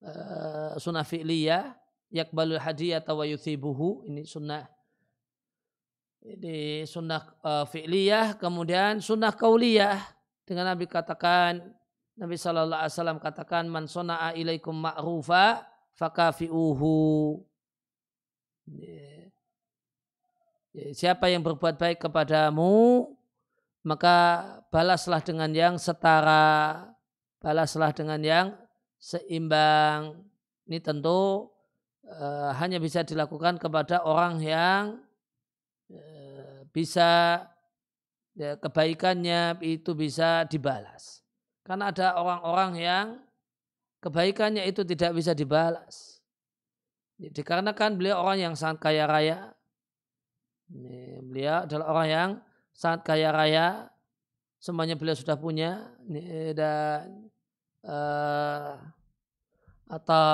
[0.03, 1.71] uh, sunnah fi'liyah
[2.11, 4.67] yakbalul hadiah wa yuthibuhu ini sunnah.
[6.23, 10.03] Ini sunnah uh, fi'liyah kemudian sunnah kauliyah
[10.43, 11.63] dengan Nabi katakan
[12.13, 15.65] Nabi Shallallahu Alaihi Wasallam katakan man sona'a ilaikum ma'rufa
[15.97, 16.93] fakafi'uhu
[20.93, 23.05] siapa yang berbuat baik kepadamu
[23.85, 24.17] maka
[24.73, 26.89] balaslah dengan yang setara
[27.43, 28.47] balaslah dengan yang
[29.03, 30.23] seimbang.
[30.63, 31.51] Ini tentu
[32.07, 34.83] uh, hanya bisa dilakukan kepada orang yang
[35.91, 37.43] uh, bisa
[38.39, 41.19] ya, kebaikannya itu bisa dibalas.
[41.67, 43.07] Karena ada orang-orang yang
[43.99, 46.23] kebaikannya itu tidak bisa dibalas.
[47.19, 49.52] Dikarenakan beliau orang yang sangat kaya raya.
[50.73, 52.29] Ini, beliau adalah orang yang
[52.73, 53.67] sangat kaya raya.
[54.57, 55.93] Semuanya beliau sudah punya.
[56.09, 57.29] Ini, dan
[57.85, 58.79] uh,
[59.93, 60.25] atau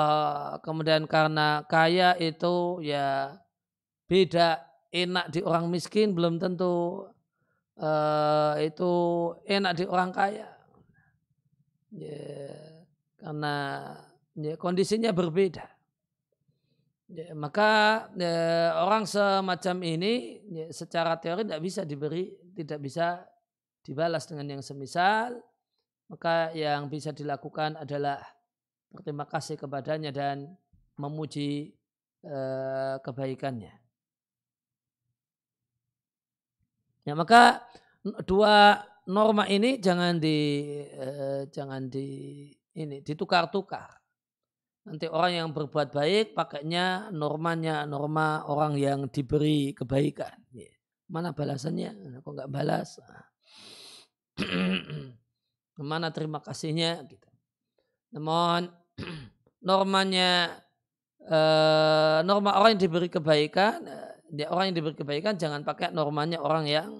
[0.64, 3.36] kemudian karena kaya itu ya
[4.08, 7.06] beda enak di orang miskin belum tentu
[7.76, 8.92] uh, itu
[9.44, 10.48] enak di orang kaya
[11.92, 12.56] ya
[13.20, 13.54] karena
[14.38, 15.66] ya, kondisinya berbeda
[17.10, 17.70] ya, maka
[18.14, 23.26] ya, orang semacam ini ya, secara teori tidak bisa diberi tidak bisa
[23.82, 25.38] dibalas dengan yang semisal
[26.10, 28.18] maka yang bisa dilakukan adalah
[28.90, 30.58] berterima kasih kepadanya dan
[30.98, 31.70] memuji
[32.26, 33.70] uh, kebaikannya.
[37.06, 37.62] Ya, maka
[38.26, 40.38] dua norma ini jangan di
[40.98, 43.99] uh, jangan di ini ditukar-tukar.
[44.90, 50.34] Nanti orang yang berbuat baik pakainya normanya norma orang yang diberi kebaikan.
[50.50, 50.66] Ya.
[51.06, 52.18] Mana balasannya?
[52.26, 52.98] Kok nggak balas?
[55.78, 57.06] Ke mana terima kasihnya?
[57.06, 57.30] Gitu.
[58.18, 58.66] Namun
[59.70, 60.58] normanya
[61.22, 66.66] eh, norma orang yang diberi kebaikan, eh, orang yang diberi kebaikan jangan pakai normanya orang
[66.66, 66.90] yang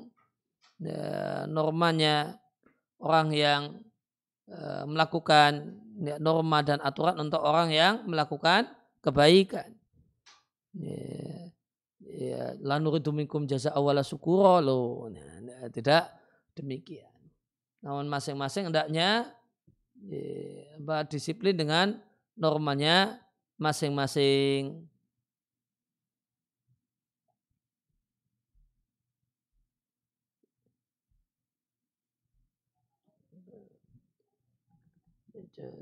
[0.86, 2.38] eh, normanya
[3.02, 3.62] orang yang
[4.46, 8.66] eh, melakukan norma dan aturan untuk orang yang melakukan
[9.04, 9.76] kebaikan.
[10.72, 11.50] Ya,
[12.00, 15.10] ya, lanuridu minkum jasa awala sukuro lo.
[15.12, 16.08] Nah, tidak
[16.56, 17.10] demikian.
[17.84, 19.28] Namun masing-masing hendaknya
[20.00, 22.00] ya, disiplin dengan
[22.36, 23.20] normanya
[23.60, 24.88] masing-masing.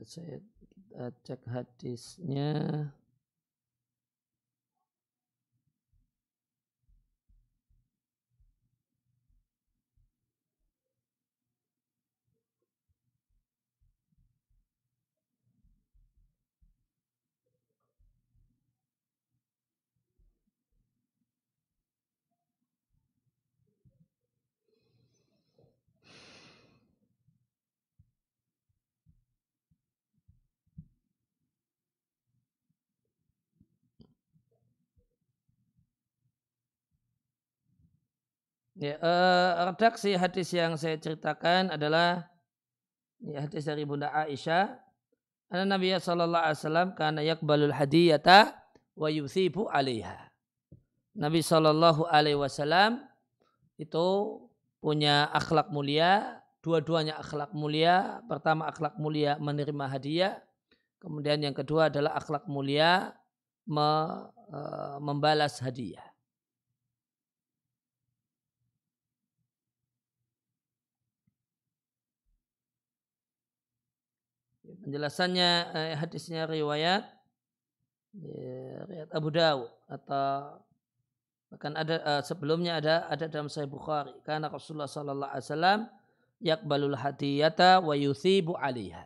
[0.08, 0.40] Saya
[1.20, 2.88] cek hadisnya.
[38.78, 42.30] Ya, uh, redaksi hadis yang saya ceritakan adalah
[43.18, 44.78] ya, hadis dari Bunda Aisyah.
[45.50, 48.54] Anna Nabi sallallahu alaihi wasallam kana yakbalul hadiyata
[48.94, 50.30] wa yuthibu 'alaiha.
[51.18, 53.02] Nabi sallallahu alaihi wasallam
[53.82, 54.06] itu
[54.78, 58.22] punya akhlak mulia, dua-duanya akhlak mulia.
[58.30, 60.38] Pertama akhlak mulia menerima hadiah,
[61.02, 63.10] kemudian yang kedua adalah akhlak mulia
[63.66, 63.82] me,
[64.54, 66.06] uh, membalas hadiah.
[74.88, 77.04] Penjelasannya eh, hadisnya riwayat
[78.16, 80.64] ya, riwayat Abu Dawud atau
[81.52, 85.80] bahkan ada uh, sebelumnya ada ada dalam Sahih Bukhari karena Rasulullah sallallahu alaihi wasallam
[86.40, 89.04] yakbalul hadiyata wa yuthibu 'alaiha.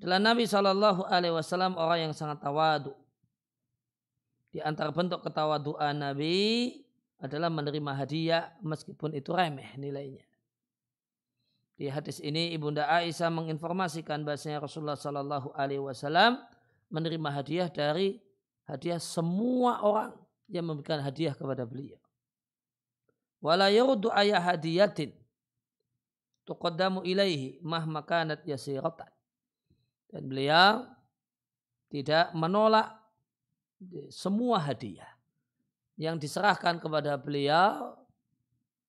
[0.00, 2.96] Adalah Nabi sallallahu alaihi wasallam orang yang sangat tawadu.
[4.56, 6.72] Di antara bentuk ketawaduan Nabi
[7.20, 10.24] adalah menerima hadiah meskipun itu remeh nilainya.
[11.74, 16.38] Di hadis ini Ibunda Aisyah menginformasikan bahasanya Rasulullah Shallallahu Alaihi Wasallam
[16.86, 18.22] menerima hadiah dari
[18.70, 20.14] hadiah semua orang
[20.46, 21.98] yang memberikan hadiah kepada beliau.
[23.44, 25.12] wala yurdu ayah hadiyatin
[26.48, 29.10] tuqaddamu ilaihi mahma kanat yasiratan.
[30.08, 30.86] Dan beliau
[31.90, 32.94] tidak menolak
[34.14, 35.10] semua hadiah
[35.98, 37.98] yang diserahkan kepada beliau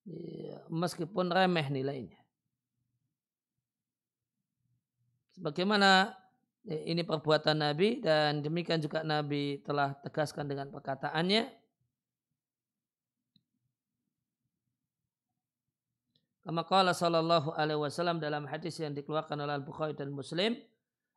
[0.05, 2.24] ya, meskipun remeh nilainya.
[5.35, 6.15] Sebagaimana
[6.63, 11.65] ya, ini perbuatan Nabi dan demikian juga Nabi telah tegaskan dengan perkataannya
[16.45, 20.53] Kama qala sallallahu alaihi wasallam dalam hadis yang dikeluarkan oleh Al-Bukhari dan Muslim,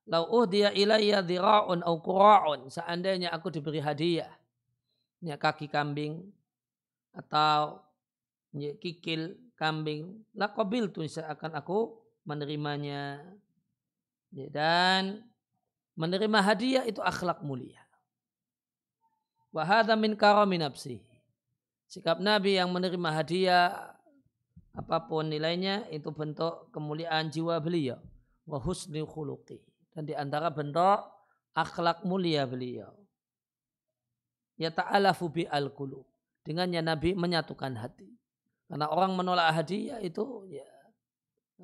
[0.09, 4.33] "Lau uhdiya ilayya dhira'un aw qura'un." Seandainya aku diberi hadiah,
[5.21, 6.33] ya kaki kambing
[7.13, 7.85] atau
[8.57, 10.49] ya, kikil kambing, la
[10.89, 11.93] tu akan aku
[12.25, 13.21] menerimanya.
[14.29, 15.25] Ya, dan
[15.97, 17.81] menerima hadiah itu akhlak mulia.
[19.51, 21.01] Wa hadha min karami nafsi.
[21.89, 23.97] Sikap Nabi yang menerima hadiah
[24.77, 27.99] apa pun nilainya itu bentuk kemuliaan jiwa beliau.
[28.45, 29.59] Wa husni khuluqi.
[29.91, 31.03] Dan di antara bentuk
[31.57, 32.93] akhlak mulia beliau.
[34.61, 36.07] Ya ta'alafu bi al qulub
[36.49, 38.09] dengannya nabi menyatukan hati.
[38.69, 40.69] Karena orang menolak hadiah itu ya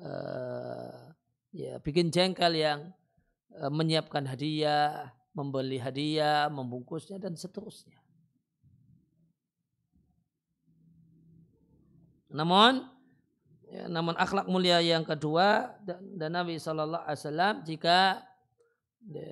[0.01, 1.14] uh,
[1.55, 2.91] ya bikin jengkel yang
[3.71, 7.95] menyiapkan hadiah membeli hadiah membungkusnya dan seterusnya.
[12.35, 12.95] Namun
[13.75, 18.23] Ya, namun akhlak mulia yang kedua dan, dan Nabi Shallallahu Alaihi Wasallam jika
[19.09, 19.27] ya,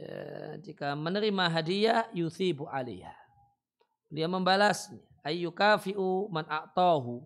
[0.60, 3.16] jika menerima hadiah yuthibu aliyah.
[4.12, 5.00] Dia membalasnya.
[5.24, 7.24] Ayyukafi'u man a'tahu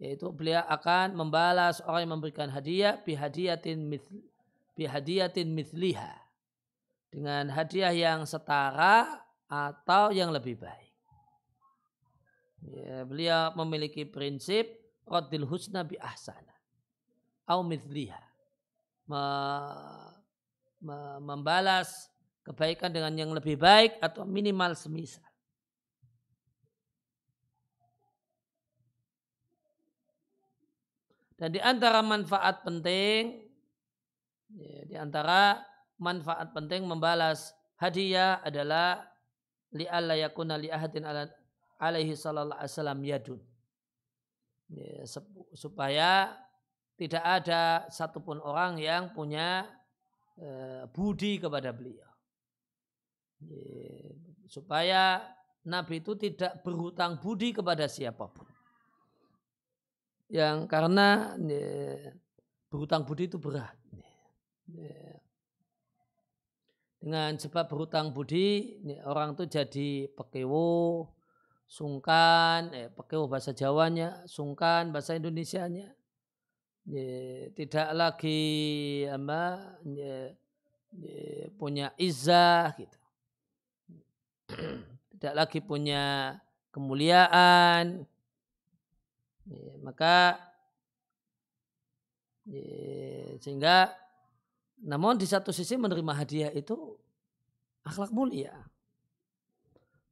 [0.00, 4.16] yaitu beliau akan membalas orang yang memberikan hadiah bihadiyatin mithl,
[4.72, 6.16] bihadiyatin mithliha
[7.12, 10.94] dengan hadiah yang setara atau yang lebih baik.
[12.60, 16.54] Ya, beliau memiliki prinsip Raddil husna bi ahsana.
[17.44, 18.20] Au mithliha.
[21.20, 22.08] Membalas
[22.46, 25.29] kebaikan dengan yang lebih baik atau minimal semisal.
[31.40, 33.48] Dan di antara manfaat penting,
[34.52, 35.64] ya, di antara
[35.96, 39.08] manfaat penting membalas hadiah adalah
[39.72, 41.08] li alla yakuna li ahadin
[41.80, 43.40] alaihi sallallahu alaihi wasallam yadun
[44.68, 45.08] ya,
[45.56, 46.36] supaya
[47.00, 49.64] tidak ada satupun orang yang punya
[50.36, 52.04] eh, budi kepada beliau.
[53.40, 54.12] Ya,
[54.44, 55.24] supaya
[55.64, 58.44] Nabi itu tidak berhutang budi kepada siapa pun.
[60.30, 62.14] Yang karena ya,
[62.70, 63.74] berhutang budi itu berat.
[64.70, 65.18] Ya.
[67.02, 71.10] Dengan sebab berhutang budi, orang itu jadi pekewo,
[71.66, 75.90] sungkan, eh, pakai bahasa Jawanya, sungkan bahasa Indonesianya.
[76.86, 78.42] Ya, tidak lagi
[79.06, 80.34] apa ya,
[80.98, 82.98] ya, punya izah gitu.
[85.14, 86.36] tidak lagi punya
[86.70, 88.04] kemuliaan.
[89.50, 90.38] Ya, maka
[92.46, 93.90] ya, sehingga
[94.78, 96.94] namun di satu sisi menerima hadiah itu
[97.82, 98.54] akhlak mulia.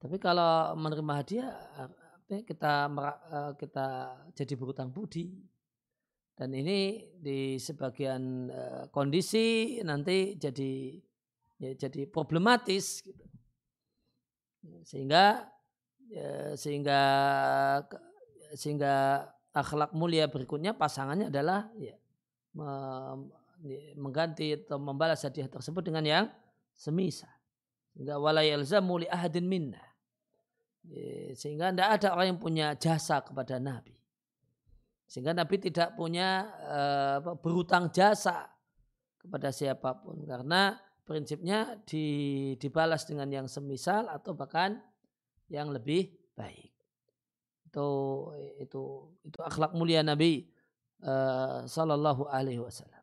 [0.02, 1.54] Tapi kalau menerima hadiah
[2.26, 2.90] kita
[3.30, 3.86] eh, kita
[4.34, 5.38] jadi berutang budi.
[6.38, 10.98] Dan ini di sebagian eh, kondisi nanti jadi
[11.62, 13.24] ya, jadi problematis gitu.
[14.82, 15.46] Sehingga
[16.10, 17.00] ya, sehingga
[18.54, 21.96] sehingga akhlak mulia berikutnya pasangannya adalah ya,
[23.98, 26.24] mengganti atau membalas hadiah tersebut dengan yang
[26.72, 27.30] semisal.
[27.92, 29.82] Sehingga wala yalzamu li ahadin minna.
[31.34, 33.98] Sehingga tidak ada orang yang punya jasa kepada Nabi.
[35.08, 38.46] Sehingga Nabi tidak punya uh, berutang jasa
[39.18, 40.22] kepada siapa pun.
[40.22, 44.78] Karena prinsipnya di, dibalas dengan yang semisal atau bahkan
[45.50, 46.77] yang lebih baik.
[47.68, 47.88] Itu
[48.56, 50.48] itu itu akhlak mulia Nabi
[51.04, 52.97] uh, Sallallahu Alaihi Wasallam.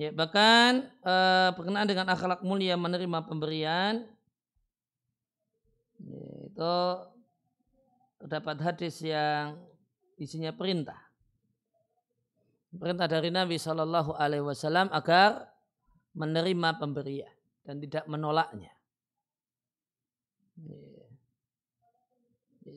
[0.00, 4.08] Ya, bahkan uh, berkenaan dengan akhlak mulia menerima pemberian
[6.00, 6.76] ya, itu
[8.16, 9.60] terdapat hadis yang
[10.16, 10.96] isinya perintah.
[12.72, 15.52] Perintah dari Nabi Shallallahu Alaihi Wasallam agar
[16.16, 17.34] menerima pemberian
[17.68, 18.72] dan tidak menolaknya.
[20.64, 21.08] Ya.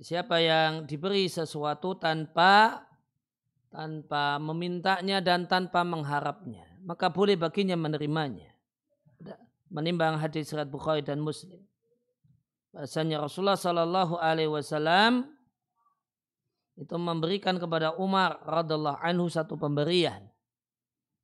[0.04, 2.84] Siapa yang diberi sesuatu tanpa
[3.72, 8.52] tanpa memintanya dan tanpa mengharapnya, maka boleh baginya menerimanya.
[9.74, 11.58] Menimbang hadis surat Bukhari dan Muslim.
[12.76, 15.26] Bahasanya Rasulullah Sallallahu Alaihi Wasallam
[16.78, 20.30] itu memberikan kepada Umar radhiallahu anhu satu pemberian.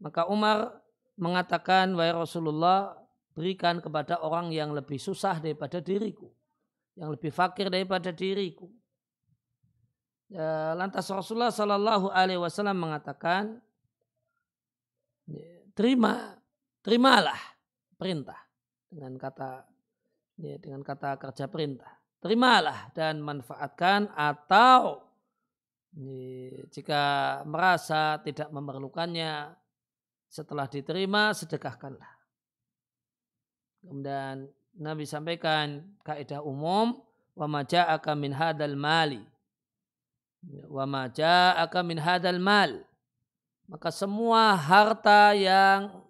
[0.01, 0.81] Maka Umar
[1.19, 2.95] mengatakan, wahai Rasulullah,
[3.35, 6.31] berikan kepada orang yang lebih susah daripada diriku,
[6.95, 8.71] yang lebih fakir daripada diriku.
[10.29, 13.57] Ya, lantas Rasulullah Shallallahu Alaihi Wasallam mengatakan,
[15.79, 16.35] terima,
[16.83, 17.39] terimalah
[17.95, 18.35] perintah
[18.91, 19.63] dengan kata
[20.35, 21.87] ya, dengan kata kerja perintah.
[22.19, 25.07] Terimalah dan manfaatkan atau
[25.95, 27.03] ya, jika
[27.47, 29.55] merasa tidak memerlukannya
[30.27, 32.11] setelah diterima sedekahkanlah.
[33.79, 34.51] Kemudian
[34.83, 36.99] Nabi sampaikan kaidah umum
[37.39, 39.23] wa maja'aka min hadal mali
[40.47, 42.87] Wa ma ja'aka min hadal mal.
[43.69, 46.01] Maka semua harta yang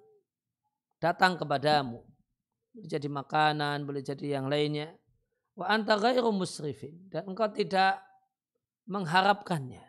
[1.03, 1.99] datang kepadamu.
[2.71, 4.95] Boleh jadi makanan, boleh jadi yang lainnya.
[5.59, 6.95] Wa anta ghairu musrifin.
[7.11, 7.99] Dan engkau tidak
[8.87, 9.83] mengharapkannya.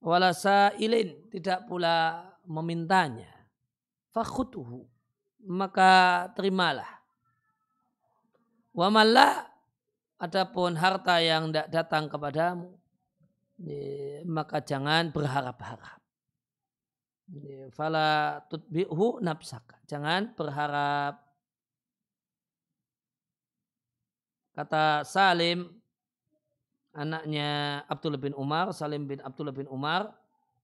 [0.00, 1.28] Wala sa'ilin.
[1.28, 3.28] Tidak pula memintanya.
[4.16, 4.88] Fakhutuhu.
[5.44, 6.88] Maka terimalah.
[8.72, 9.44] Wa malla
[10.16, 12.72] adapun harta yang tidak datang kepadamu
[14.26, 15.98] maka jangan berharap-harap.
[17.76, 19.76] Fala tutbi'hu nafsaka.
[19.84, 21.20] Jangan berharap.
[24.56, 25.70] Kata Salim,
[26.90, 30.10] anaknya Abdullah bin Umar, Salim bin Abdullah bin Umar,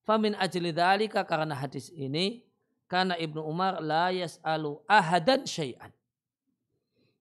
[0.03, 2.43] famin ajli dhalika karena hadis ini,
[2.91, 5.95] karena Ibnu Umar la yas'alu ahadan syai'an.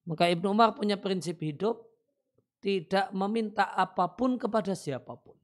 [0.09, 1.85] Maka Ibnu Umar punya prinsip hidup,
[2.57, 5.37] tidak meminta apa pun kepada siapa pun.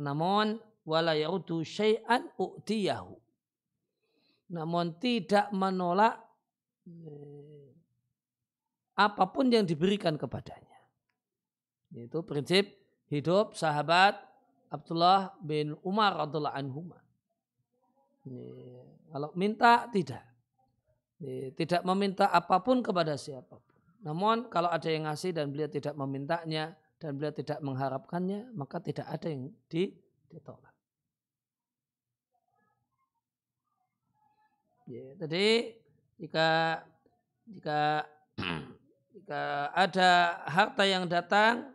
[0.00, 3.16] Namun wala yarudu syai'an u'tiyahu.
[4.50, 6.18] Namun tidak menolak
[6.86, 7.70] eh,
[8.98, 10.78] apa pun yang diberikan kepadanya.
[11.94, 12.70] Itu prinsip
[13.10, 14.18] hidup sahabat
[14.70, 16.80] Abdullah bin Umar radhiallahu anhu.
[19.10, 20.22] Kalau minta tidak.
[21.56, 23.76] Tidak meminta apa pun kepada siapa pun.
[24.00, 29.04] Namun kalau ada yang ngasih dan beliau tidak memintanya, dan beliau tidak mengharapkannya, maka tidak
[29.04, 30.69] ada yang ditolak.
[34.90, 35.78] Ya, jadi
[36.18, 36.82] jika
[37.46, 38.10] jika
[39.14, 41.70] jika ada harta yang datang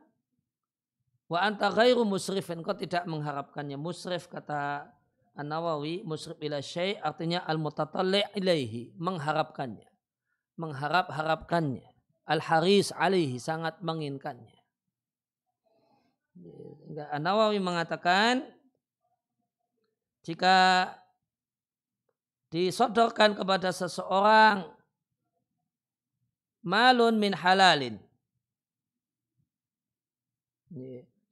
[1.32, 3.80] wa anta ghairu musrifin kau tidak mengharapkannya.
[3.80, 4.92] Musrif kata
[5.40, 9.88] An-Nawawi musrif ila syai artinya al-mutatalli ilaihi mengharapkannya.
[10.60, 11.88] Mengharap-harapkannya.
[12.28, 14.60] Al-haris alaihi sangat menginginkannya.
[17.16, 18.44] Nawawi mengatakan
[20.28, 20.92] jika
[22.56, 24.64] disodorkan kepada seseorang.
[26.64, 28.00] Malun min halalin.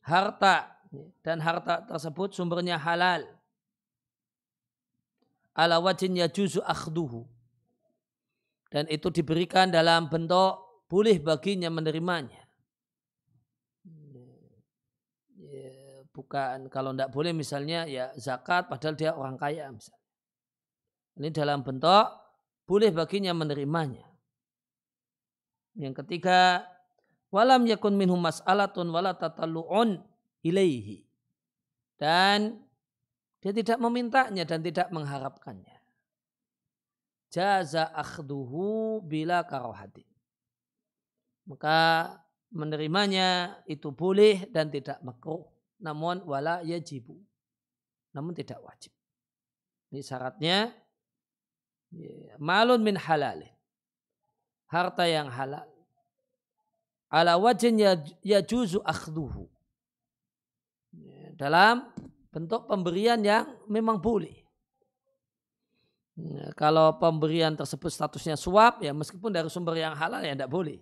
[0.04, 0.84] Harta
[1.24, 3.24] dan harta tersebut sumbernya halal.
[5.56, 7.24] Ala wajin yajuzu akhduhu.
[8.68, 10.60] Dan itu diberikan dalam bentuk
[10.92, 12.44] boleh baginya menerimanya.
[16.14, 20.03] Bukan kalau tidak boleh misalnya ya zakat padahal dia orang kaya misalnya.
[21.14, 22.10] Ini dalam bentuk
[22.66, 24.06] boleh baginya menerimanya.
[25.78, 26.66] Yang ketiga,
[27.34, 30.02] walam yakun minhum mas'alatun wala tatallu'un
[30.46, 31.06] ilaihi.
[31.98, 32.62] Dan
[33.42, 35.78] dia tidak memintanya dan tidak mengharapkannya.
[37.34, 40.06] Jaza akhduhu bila karohati.
[41.50, 42.08] Maka
[42.54, 45.50] menerimanya itu boleh dan tidak makruh
[45.84, 47.18] namun wala yajibu.
[48.14, 48.94] Namun tidak wajib.
[49.92, 50.83] Ini syaratnya ya,
[52.42, 53.50] malun min halalin.
[54.68, 55.70] Harta yang halal.
[57.14, 57.78] Ala wajin
[58.26, 59.46] ya juzu akhduhu.
[60.98, 61.94] Ya, dalam
[62.34, 64.34] bentuk pemberian yang memang boleh.
[66.18, 70.82] Ya, kalau pemberian tersebut statusnya suap, ya meskipun dari sumber yang halal ya tidak boleh.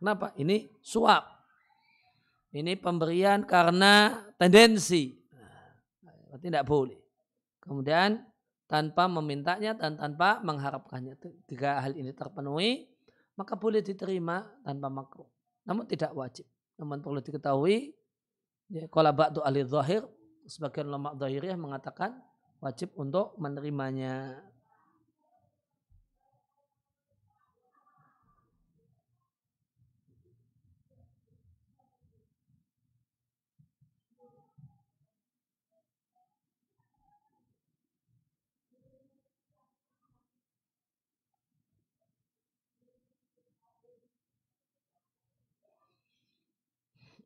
[0.00, 0.32] Kenapa?
[0.36, 1.24] Ini suap.
[2.56, 5.12] Ini pemberian karena tendensi.
[6.32, 7.00] Berarti tidak boleh.
[7.60, 8.20] Kemudian
[8.66, 11.18] tanpa memintanya dan tanpa mengharapkannya.
[11.46, 12.90] Tiga hal ini terpenuhi,
[13.38, 15.26] maka boleh diterima tanpa makruh.
[15.66, 16.46] Namun tidak wajib.
[16.76, 17.94] Namun perlu diketahui,
[18.68, 20.04] ya, kalau ba'du ahli zahir,
[20.46, 22.20] sebagian ulama zahiriyah mengatakan
[22.60, 24.42] wajib untuk menerimanya.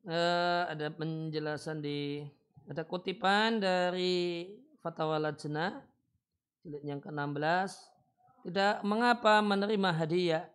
[0.07, 2.25] Uh, ada penjelasan di
[2.69, 4.47] ada kutipan dari
[4.79, 5.81] Fatwa Lajnah
[6.61, 7.69] jilid yang ke-16
[8.49, 10.45] tidak mengapa menerima hadiah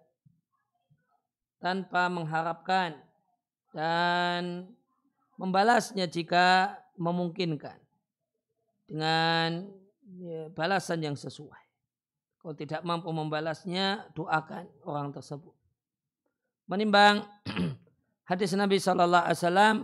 [1.62, 2.98] tanpa mengharapkan
[3.74, 4.70] dan
[5.38, 7.76] membalasnya jika memungkinkan
[8.86, 9.66] dengan
[10.22, 11.64] ya, balasan yang sesuai.
[12.40, 15.52] Kalau tidak mampu membalasnya, doakan orang tersebut.
[16.70, 17.26] Menimbang
[18.26, 19.76] hadis Nabi Shallallahu Alaihi Wasallam,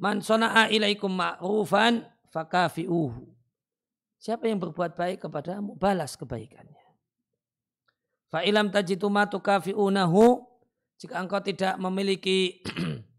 [0.00, 3.28] man sona'a ilaikum ma'rufan fakafi'uhu.
[4.16, 6.80] Siapa yang berbuat baik kepadamu, balas kebaikannya.
[8.32, 10.40] Fa'ilam tajitu ma tukafi'unahu,
[10.96, 12.62] jika engkau tidak memiliki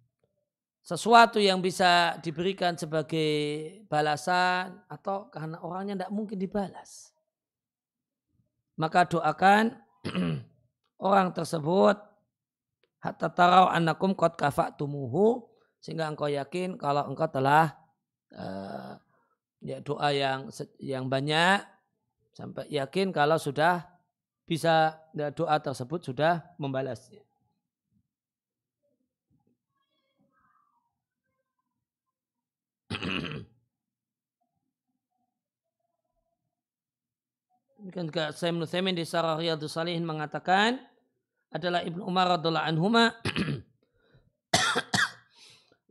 [0.89, 3.29] sesuatu yang bisa diberikan sebagai
[3.91, 7.13] balasan atau karena orangnya tidak mungkin dibalas.
[8.79, 9.75] Maka doakan
[11.03, 11.99] orang tersebut
[13.03, 15.43] hatta tarau annakum qad kafa'tumuhu
[15.83, 17.75] sehingga engkau yakin kalau engkau telah
[18.31, 18.95] uh,
[19.59, 20.47] ya doa yang
[20.79, 21.59] yang banyak
[22.31, 23.83] sampai yakin kalau sudah
[24.47, 27.23] bisa ya, doa tersebut sudah membalasnya.
[37.83, 40.79] Demikian juga Sayyid Ibn di Sarah Riyadus Salihin mengatakan
[41.53, 43.13] adalah Ibnu Umar radhiallahu anhuma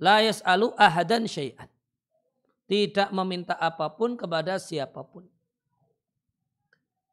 [0.05, 1.71] la yas'alu ahadan syai'an.
[2.67, 5.23] Tidak meminta apa pun kepada siapa pun.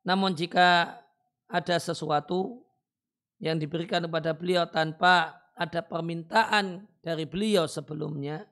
[0.02, 0.98] Namun jika
[1.46, 2.66] ada sesuatu
[3.38, 8.48] yang diberikan kepada beliau tanpa ada permintaan dari beliau sebelumnya,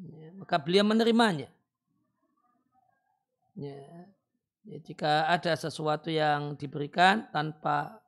[0.00, 1.52] ya, maka beliau menerimanya.
[3.58, 3.78] Ya,
[4.64, 8.00] ya, jika ada sesuatu yang diberikan tanpa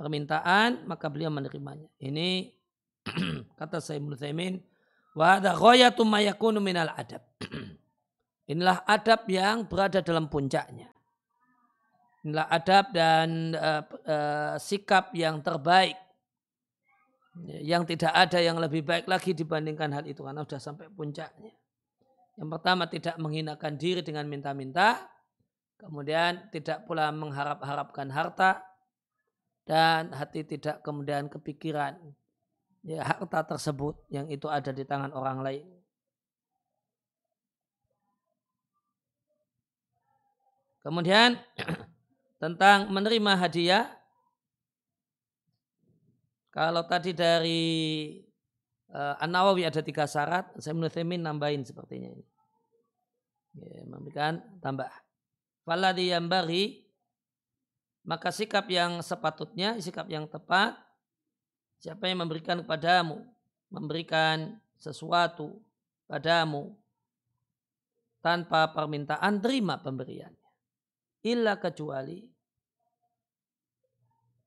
[0.00, 1.84] permintaan maka beliau menerimanya.
[2.00, 2.48] Ini
[3.60, 4.16] kata saya Ibnu
[5.12, 7.22] wa hadza ghayatu adab.
[8.50, 10.88] Inilah adab yang berada dalam puncaknya.
[12.24, 16.00] Inilah adab dan uh, uh, sikap yang terbaik.
[17.46, 21.52] Yang tidak ada yang lebih baik lagi dibandingkan hal itu karena sudah sampai puncaknya.
[22.40, 24.98] Yang pertama tidak menghinakan diri dengan minta-minta.
[25.78, 28.69] Kemudian tidak pula mengharap-harapkan harta
[29.68, 31.96] dan hati tidak kemudian kepikiran
[32.80, 35.66] ya harta tersebut yang itu ada di tangan orang lain.
[40.80, 41.36] Kemudian
[42.42, 44.00] tentang menerima hadiah
[46.50, 47.62] kalau tadi dari
[48.90, 52.26] uh, An-Nawawi ada tiga syarat, saya menurut nambahin sepertinya ini.
[53.54, 54.90] Ya, memberikan tambah.
[55.62, 56.89] Faladhi yang bari
[58.04, 60.76] maka sikap yang sepatutnya, sikap yang tepat,
[61.80, 63.24] siapa yang memberikan kepadamu,
[63.68, 65.60] memberikan sesuatu
[66.08, 66.72] padamu
[68.24, 70.48] tanpa permintaan, terima pemberiannya.
[71.20, 72.24] Illa kecuali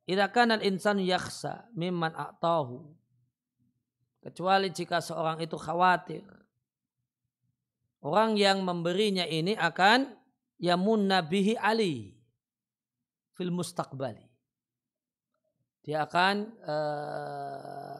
[0.03, 2.83] Ila kanal insan yaksa mimman a'tahu.
[4.19, 6.27] Kecuali jika seorang itu khawatir.
[8.03, 10.11] Orang yang memberinya ini akan
[10.59, 12.22] yamun nabihi ali
[13.43, 14.23] fil mustaqbali.
[15.83, 17.99] Dia akan uh,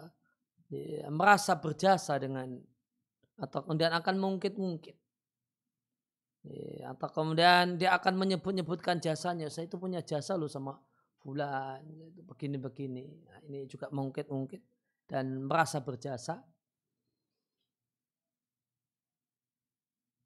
[1.12, 2.56] merasa berjasa dengan
[3.36, 4.96] atau kemudian akan mungkit-mungkit.
[6.88, 9.52] Atau kemudian dia akan menyebut-nyebutkan jasanya.
[9.52, 10.80] Saya itu punya jasa loh sama
[11.20, 11.84] fulan.
[12.24, 13.28] Begini-begini.
[13.28, 14.64] Nah, ini juga mungkit-mungkit.
[15.04, 16.40] Dan merasa berjasa.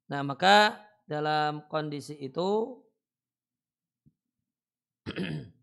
[0.08, 2.80] Nah maka dalam kondisi itu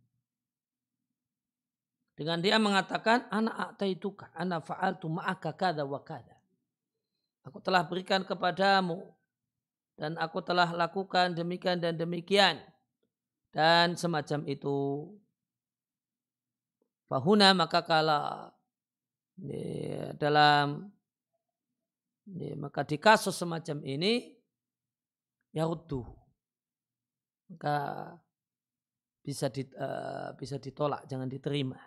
[2.16, 6.39] Dengan dia mengatakan, anak ataituka, anak fa'altu ma'aka kada wa kada.
[7.43, 9.04] Aku telah berikan kepadamu
[10.00, 12.58] dan aku telah lakukan demikian dan demikian
[13.52, 15.08] dan semacam itu.
[17.06, 18.50] Fahuna maka kala
[19.38, 20.89] ya, dalam
[22.34, 24.34] ya, maka di kasus semacam ini
[25.54, 25.70] ya
[27.54, 27.78] maka
[29.26, 31.82] bisa di, uh, bisa ditolak, jangan diterima.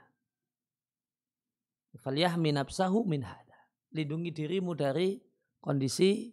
[1.94, 3.58] Falyahmi nafsahu min hada.
[3.94, 5.14] Lindungi dirimu dari
[5.62, 6.30] kondisi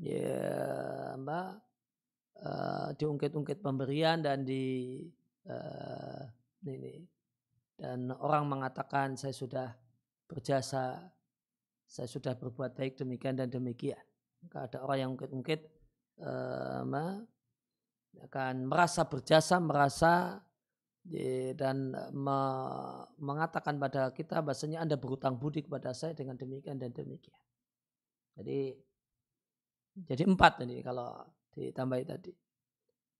[0.00, 1.48] ya mbak
[2.40, 5.04] uh, diungkit-ungkit pemberian dan di
[5.44, 6.24] uh,
[6.64, 7.04] ini
[7.76, 9.68] dan orang mengatakan saya sudah
[10.24, 11.04] berjasa
[11.84, 14.00] saya sudah berbuat baik demikian dan demikian
[14.40, 15.60] maka ada orang yang ungkit-ungkit
[16.24, 16.80] uh,
[18.18, 20.42] akan merasa berjasa merasa
[21.56, 22.38] dan me,
[23.16, 27.40] mengatakan pada kita bahasanya Anda berhutang budi kepada saya dengan demikian dan demikian.
[28.36, 28.76] Jadi
[30.06, 31.24] jadi empat ini kalau
[31.56, 32.32] ditambahi tadi.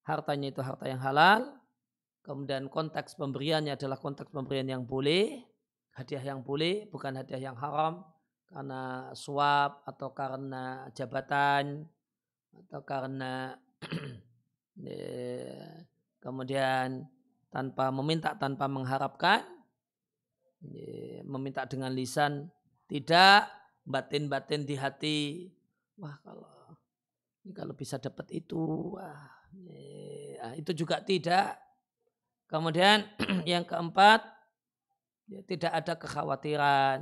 [0.06, 1.60] Hartanya itu harta yang halal,
[2.24, 5.44] kemudian konteks pemberiannya adalah konteks pemberian yang boleh,
[5.92, 8.00] hadiah yang boleh, bukan hadiah yang haram,
[8.48, 11.84] karena suap atau karena jabatan
[12.50, 13.54] atau karena
[16.20, 17.04] kemudian
[17.50, 19.44] tanpa meminta tanpa mengharapkan
[21.24, 22.48] meminta dengan lisan
[22.86, 23.48] tidak
[23.84, 25.48] batin-batin di hati
[25.96, 26.60] wah kalau
[27.56, 28.60] kalau bisa dapat itu,
[28.96, 29.32] wah,
[29.64, 31.56] ya, itu juga tidak.
[32.50, 33.06] Kemudian
[33.48, 34.20] yang keempat,
[35.30, 36.98] ya, tidak ada kekhawatiran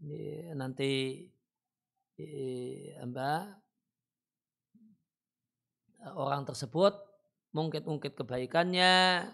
[0.00, 1.26] ya, nanti
[2.16, 3.58] ya, mbak
[6.14, 6.94] orang tersebut
[7.52, 9.26] mungkit-ungkit kebaikannya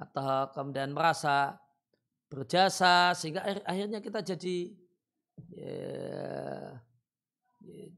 [0.00, 1.60] atau kemudian merasa
[2.30, 4.56] berjasa sehingga akhirnya kita jadi
[5.50, 6.78] ya,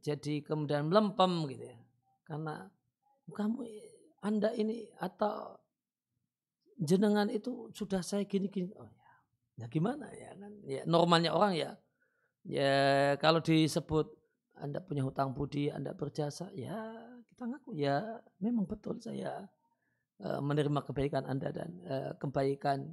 [0.03, 1.79] jadi kemudian melempem gitu ya.
[2.27, 2.71] Karena
[3.33, 3.67] kamu
[4.23, 5.59] Anda ini atau
[6.79, 8.73] jenengan itu sudah saya gini-gini.
[8.77, 9.11] Oh ya.
[9.61, 10.53] Ya gimana ya kan?
[10.65, 11.77] Ya normalnya orang ya
[12.43, 14.11] ya kalau disebut
[14.57, 19.49] Anda punya hutang budi, Anda berjasa, ya kita ngaku ya memang betul saya
[20.21, 22.93] uh, menerima kebaikan Anda dan uh, kebaikan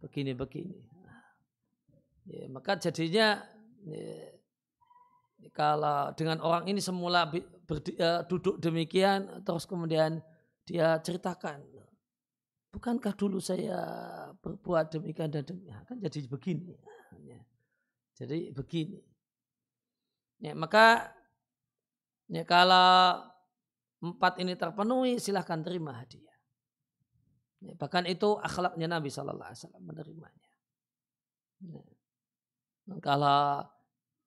[0.00, 0.80] begini-begini.
[1.04, 1.24] Nah,
[2.24, 3.44] ya, maka jadinya
[3.84, 4.32] ya,
[5.52, 7.28] kalau dengan orang ini semula
[7.68, 10.24] berdi, uh, duduk demikian terus kemudian
[10.64, 11.60] dia ceritakan
[12.72, 13.78] bukankah dulu saya
[14.44, 16.76] berbuat demikian dan demikian kan jadi begini
[17.24, 17.40] ya.
[18.20, 19.00] jadi begini
[20.44, 21.08] ya, maka
[22.28, 23.22] ya, kalau
[24.02, 26.38] empat ini terpenuhi silahkan terima hadiah
[27.64, 30.48] ya, bahkan itu akhlaknya Nabi Shallallahu Alaihi Wasallam menerimanya
[31.64, 31.82] ya.
[33.00, 33.64] kalau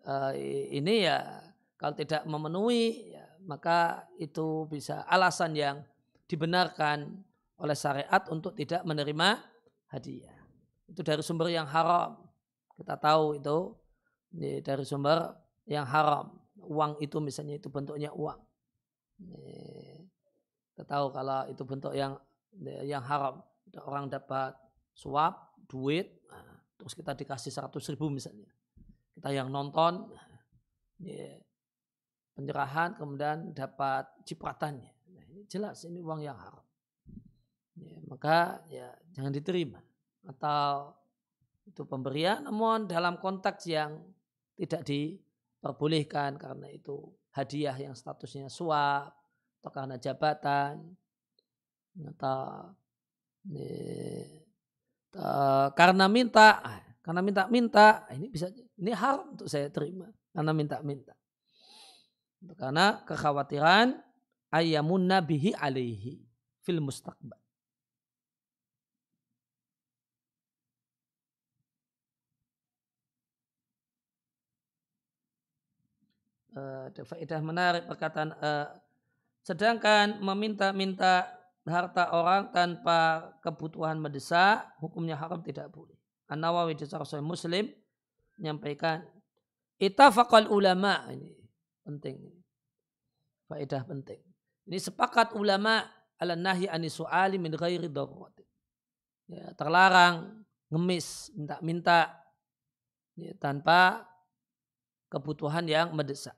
[0.06, 0.34] uh,
[0.74, 1.50] ini ya
[1.80, 5.80] kalau tidak memenuhi ya, maka itu bisa alasan yang
[6.28, 7.24] dibenarkan
[7.60, 9.40] oleh syariat untuk tidak menerima
[9.88, 10.36] hadiah.
[10.92, 12.20] Itu dari sumber yang haram.
[12.76, 13.58] Kita tahu itu
[14.60, 15.32] dari sumber
[15.68, 16.36] yang haram.
[16.60, 18.40] Uang itu misalnya itu bentuknya uang.
[19.20, 22.16] Kita tahu kalau itu bentuk yang
[22.84, 23.44] yang haram.
[23.86, 24.58] Orang dapat
[24.98, 28.50] suap, duit, nah, terus kita dikasih 100 ribu misalnya
[29.20, 30.08] kita yang nonton
[31.04, 31.36] ya,
[32.32, 34.96] penyerahan kemudian dapat cipratannya.
[35.12, 36.64] Nah, ini jelas ini uang yang haram.
[37.76, 39.84] Ya, maka ya jangan diterima
[40.24, 40.96] atau
[41.68, 44.00] itu pemberian namun dalam konteks yang
[44.56, 49.16] tidak diperbolehkan karena itu hadiah yang statusnya suap
[49.60, 50.84] atau karena jabatan
[52.16, 52.76] atau
[55.76, 56.60] karena minta
[57.10, 61.18] karena minta-minta, ah, ini bisa ini haram untuk saya terima karena minta-minta.
[62.54, 63.98] Karena kekhawatiran
[64.54, 66.22] ayamun nabihi alaihi
[66.62, 67.39] fil mustaqbal.
[76.90, 78.68] Ada faedah menarik perkataan uh,
[79.44, 81.30] sedangkan meminta-minta
[81.70, 85.96] harta orang tanpa kebutuhan mendesak hukumnya haram tidak boleh.
[86.30, 87.70] An-Nawawi di Sahih Muslim
[88.38, 89.06] menyampaikan
[89.78, 91.06] itafaqal ulama.
[91.14, 91.34] Ini
[91.86, 92.40] penting
[93.50, 94.22] faedah penting.
[94.70, 95.82] Ini sepakat ulama
[96.22, 98.46] ala nahi ani su'ali min ghairi darurati.
[99.30, 102.14] Ya, terlarang ngemis minta-minta
[103.18, 104.06] ya, tanpa
[105.10, 106.38] kebutuhan yang mendesak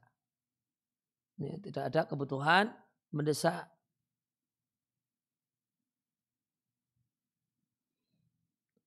[1.41, 2.69] ya, tidak ada kebutuhan
[3.09, 3.67] mendesak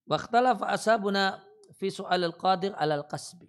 [0.05, 1.41] Waktalaf ashabuna
[1.81, 3.49] fi soal al-qadir alal kasbi.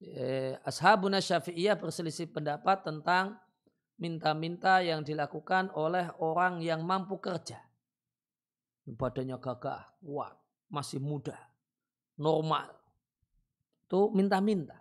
[0.00, 3.36] Eh, ashabuna syafi'iyah berselisih pendapat tentang
[4.00, 7.60] minta-minta yang dilakukan oleh orang yang mampu kerja.
[8.88, 10.34] Badannya gagah, kuat,
[10.72, 11.36] masih muda,
[12.16, 12.72] normal.
[13.84, 14.80] Itu minta-minta.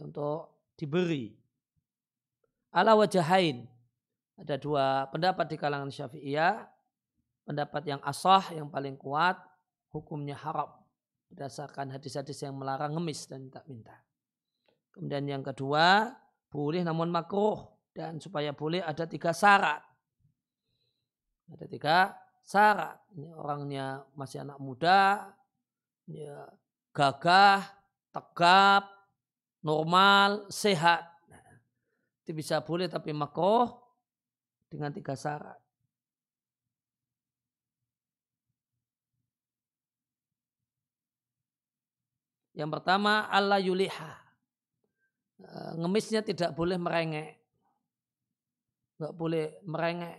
[0.00, 1.34] Untuk diberi.
[2.74, 3.70] Ala wajahain.
[4.34, 6.66] ada dua pendapat di kalangan Syafi'iyah.
[7.44, 9.36] Pendapat yang asah yang paling kuat
[9.92, 10.72] hukumnya haram
[11.30, 14.00] berdasarkan hadis-hadis yang melarang ngemis dan minta-minta.
[14.94, 16.14] Kemudian yang kedua
[16.48, 19.82] boleh namun makruh dan supaya boleh ada tiga syarat.
[21.50, 21.96] Ada tiga
[22.46, 23.02] syarat.
[23.18, 25.30] Ini orangnya masih anak muda,
[26.06, 26.46] ya,
[26.94, 27.62] gagah,
[28.14, 28.86] tegap,
[29.64, 31.08] normal, sehat.
[32.22, 33.72] Itu bisa boleh tapi makruh
[34.68, 35.56] dengan tiga syarat.
[42.54, 44.12] Yang pertama Allah yuliha.
[45.42, 47.42] Eh, ngemisnya tidak boleh merengek.
[48.94, 50.18] Enggak boleh merengek.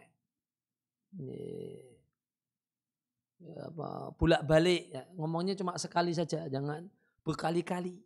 [3.39, 3.71] Ya,
[4.19, 5.07] bulak balik ya.
[5.15, 6.91] ngomongnya cuma sekali saja jangan
[7.23, 8.04] berkali-kali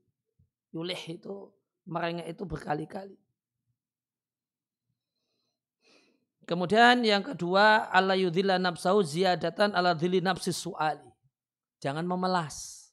[0.70, 1.50] yulih itu
[1.90, 3.18] merengek itu berkali-kali
[6.50, 11.06] Kemudian yang kedua, Allah yudhilla nafsahu ziyadatan ala dhili nafsi su'ali.
[11.78, 12.90] Jangan memelas.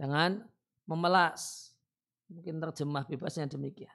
[0.00, 0.48] Jangan
[0.88, 1.76] memelas.
[2.32, 3.92] Mungkin terjemah bebasnya demikian.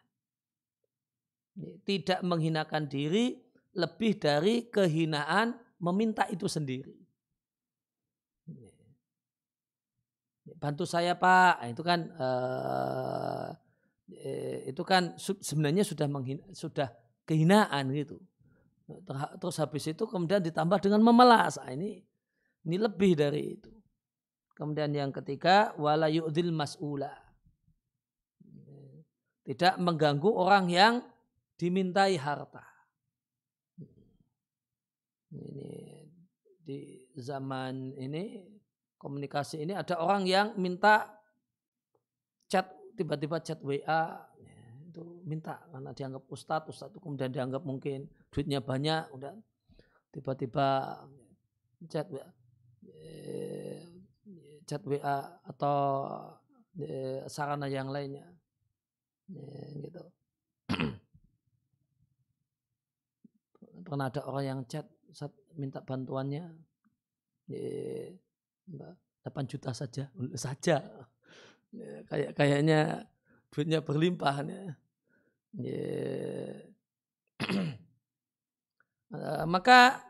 [1.81, 3.41] Tidak menghinakan diri
[3.73, 7.04] lebih dari kehinaan meminta itu sendiri.
[10.45, 13.49] Bantu saya Pak, nah, itu kan uh,
[14.69, 16.93] itu kan sebenarnya sudah menghina, sudah
[17.25, 18.21] kehinaan gitu.
[19.41, 21.57] Terus habis itu kemudian ditambah dengan memelas.
[21.57, 22.05] Nah, ini
[22.69, 23.73] ini lebih dari itu.
[24.53, 27.11] Kemudian yang ketiga wala yu'dil mas'ula.
[29.45, 30.93] Tidak mengganggu orang yang
[31.57, 32.65] dimintai harta.
[35.33, 35.73] Ini
[36.65, 38.54] di zaman ini
[39.05, 41.21] komunikasi ini ada orang yang minta
[42.49, 42.65] chat
[42.97, 44.25] tiba-tiba chat WA
[44.95, 49.35] itu minta karena dianggap ustadz, ustadz itu kemudian dianggap mungkin duitnya banyak, udah
[50.15, 50.97] tiba-tiba
[51.91, 52.23] chat WA,
[52.87, 53.83] eh,
[54.63, 55.77] chat WA atau
[56.79, 58.23] eh, sarana yang lainnya,
[59.35, 59.99] eh, gitu.
[63.85, 64.87] Pernah ada orang yang chat
[65.59, 66.55] minta bantuannya,
[68.69, 70.77] 8 juta saja, saja.
[72.09, 73.09] Kayak kayaknya
[73.49, 74.45] duitnya berlimpah.
[74.45, 74.63] Ya.
[75.55, 76.75] Yeah.
[79.53, 80.03] maka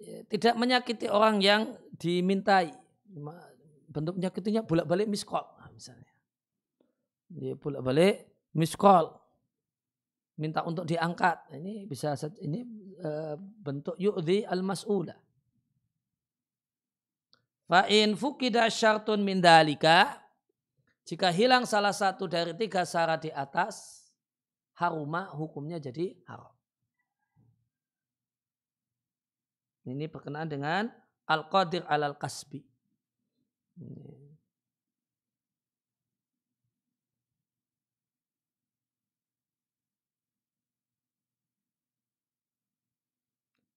[0.00, 1.62] ya, tidak menyakiti orang yang
[1.96, 2.72] dimintai.
[3.90, 5.42] Bentuk menyakitinya bolak-balik miskol
[5.74, 6.12] misalnya.
[7.30, 9.16] Dia bolak-balik miskol.
[10.40, 11.52] Minta untuk diangkat.
[11.56, 12.64] Ini bisa ini
[13.00, 15.16] uh, bentuk yu'di al-mas'ula.
[17.70, 20.18] Fa'in fukida syartun min dalika.
[21.06, 24.10] Jika hilang salah satu dari tiga syarat di atas,
[24.74, 26.50] haruma hukumnya jadi haram.
[29.86, 30.90] Ini berkenaan dengan
[31.30, 32.66] al-qadir alal kasbi.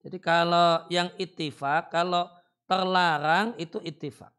[0.04, 2.28] Jadi kalau yang itifak, kalau
[2.74, 4.34] terlarang itu itifak.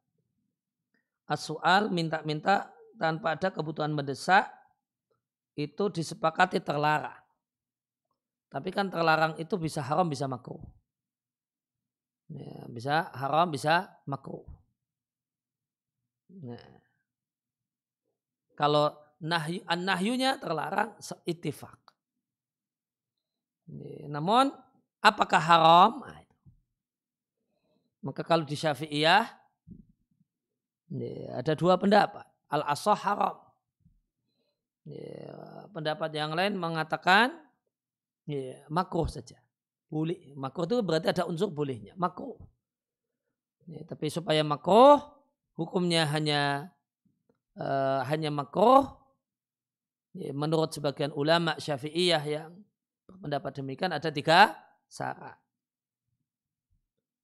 [1.31, 4.51] As-soal minta-minta tanpa ada kebutuhan mendesak
[5.55, 7.23] itu disepakati terlarang.
[8.51, 10.63] Tapi kan terlarang itu bisa haram, bisa makruh.
[12.31, 14.47] Ya, bisa haram, bisa makruh.
[16.43, 16.83] Nah.
[18.55, 20.95] Kalau nahyu, an-nahyunya terlarang
[21.27, 21.79] ittifaq.
[23.71, 24.55] Ya, namun
[25.03, 25.91] apakah haram?
[26.07, 26.24] Nah,
[28.05, 29.25] Maka kalau di Syafi'iyah
[30.93, 32.29] ya, ada dua pendapat.
[32.53, 33.37] Al-asah haram.
[34.85, 35.33] Ya,
[35.73, 37.33] pendapat yang lain mengatakan
[38.29, 39.41] ya, makruh saja.
[39.89, 40.37] Boleh.
[40.37, 41.97] Makruh itu berarti ada unsur bolehnya.
[41.97, 42.37] Makruh.
[43.65, 45.01] Tapi supaya makruh
[45.57, 46.69] hukumnya hanya
[47.57, 48.85] uh, hanya makruh
[50.15, 52.53] menurut sebagian ulama syafi'iyah yang
[53.09, 54.53] berpendapat demikian ada tiga
[54.93, 55.41] syarat.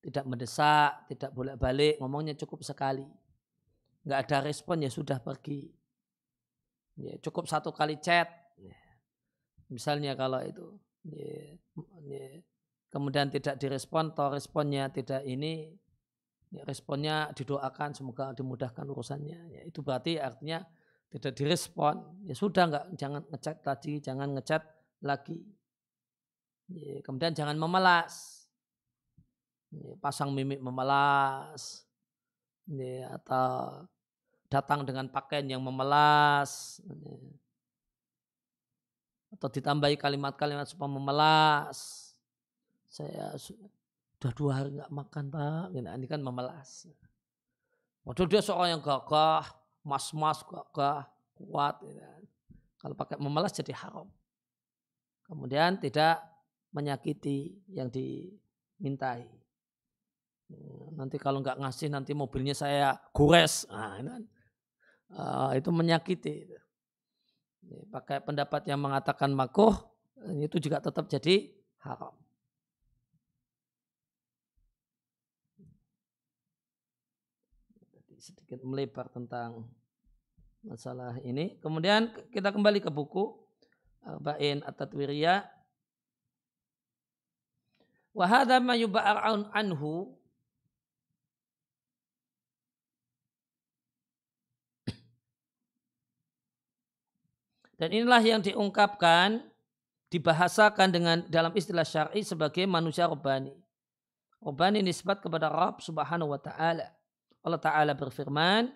[0.01, 3.05] Tidak mendesak, tidak bolak-balik, ngomongnya cukup sekali.
[4.05, 5.80] Nggak ada respon ya sudah pergi
[7.01, 8.28] Ya, cukup satu kali chat.
[8.61, 8.76] Ya.
[9.72, 10.76] Misalnya kalau itu.
[11.09, 11.57] Ya,
[12.05, 12.26] ya.
[12.90, 15.72] Kemudian tidak direspon atau responnya tidak ini.
[16.51, 19.40] Ya, responnya didoakan semoga dimudahkan urusannya.
[19.55, 20.61] Ya, itu berarti artinya
[21.09, 22.26] tidak direspon.
[22.26, 24.62] Ya sudah nggak jangan ngechat tadi, jangan ngechat
[25.01, 25.40] lagi.
[26.68, 28.39] Ya, kemudian jangan memelas.
[29.70, 31.86] Ya, pasang mimik memelas.
[32.66, 33.86] Ya, atau
[34.50, 36.82] datang dengan pakaian yang memelas.
[39.30, 42.10] atau ditambahi kalimat-kalimat supaya memelas.
[42.90, 46.90] Saya sudah dua hari nggak makan pak, ini kan memelas.
[48.02, 49.46] Padahal dia seorang yang gagah,
[49.86, 51.06] mas-mas gagah,
[51.38, 51.78] kuat.
[51.86, 52.02] Ya.
[52.02, 52.22] Kan.
[52.80, 54.10] Kalau pakai memelas jadi haram.
[55.30, 56.18] Kemudian tidak
[56.74, 59.39] menyakiti yang dimintai.
[60.94, 63.64] Nanti kalau nggak ngasih nanti mobilnya saya gores.
[63.70, 64.22] Nah, ini kan,
[65.16, 66.51] uh, itu menyakiti.
[67.88, 69.72] Pakai pendapat yang mengatakan makuh
[70.42, 71.48] itu juga tetap jadi
[71.86, 72.20] haram.
[78.20, 79.64] sedikit melebar tentang
[80.61, 81.57] masalah ini.
[81.64, 83.32] Kemudian kita kembali ke buku
[84.05, 85.40] Arba'in At-Tatwiriyah.
[88.12, 88.76] Wa hadha ma
[89.57, 90.19] anhu
[97.81, 99.41] Dan inilah yang diungkapkan,
[100.12, 103.57] dibahasakan dengan dalam istilah syar'i sebagai manusia robani.
[104.45, 106.93] Robani nisbat kepada Rabb subhanahu wa ta'ala.
[107.41, 108.68] Allah Ta'ala berfirman,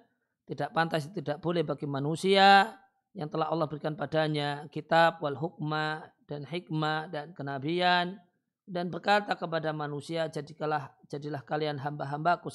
[0.48, 2.72] tidak pantas, tidak boleh bagi manusia
[3.12, 8.18] yang telah Allah berikan padanya kitab wal hukma dan hikmah dan kenabian
[8.66, 12.50] dan berkata kepada manusia jadilah jadilah kalian hamba-hambaku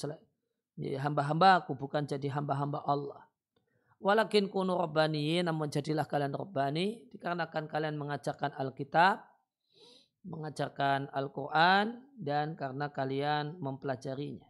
[0.99, 3.28] hamba-hambaku bukan jadi hamba-hamba Allah
[3.99, 9.27] Walakin kunu rabbaniyin namun jadilah kalian rabbani dikarenakan kalian mengajarkan Alkitab,
[10.23, 14.47] mengajarkan Al-Quran dan karena kalian mempelajarinya.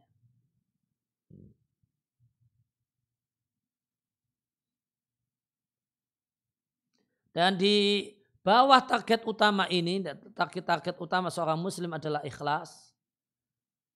[7.34, 8.06] Dan di
[8.46, 10.02] bawah target utama ini,
[10.34, 12.89] target-target utama seorang muslim adalah ikhlas.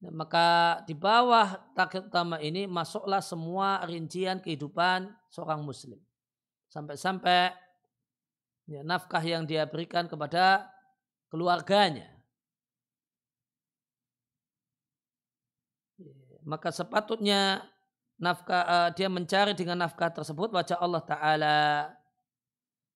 [0.04, 5.95] Maka di bawah target utama ini masuklah semua rincian kehidupan seorang muslim.
[6.68, 7.56] Sampai-sampai
[8.68, 10.68] ya, nafkah yang dia berikan kepada
[11.32, 12.12] keluarganya.
[16.43, 17.64] Maka sepatutnya
[18.20, 21.60] nafkah uh, dia mencari dengan nafkah tersebut wajah Allah Ta'ala.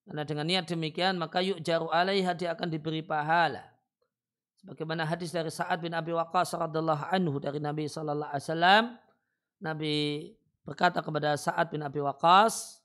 [0.04, 3.77] Karena dengan niat demikian maka yuk jaru alaiha dia akan diberi pahala.
[4.68, 8.84] Bagaimana hadis dari Sa'ad bin Abi Waqqas radhiyallahu anhu dari Nabi sallallahu alaihi wasallam,
[9.64, 9.96] Nabi
[10.68, 12.84] berkata kepada Sa'ad bin Abi Waqqas,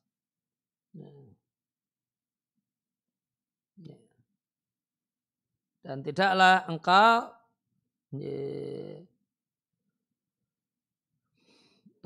[5.83, 7.35] dan tidaklah engkau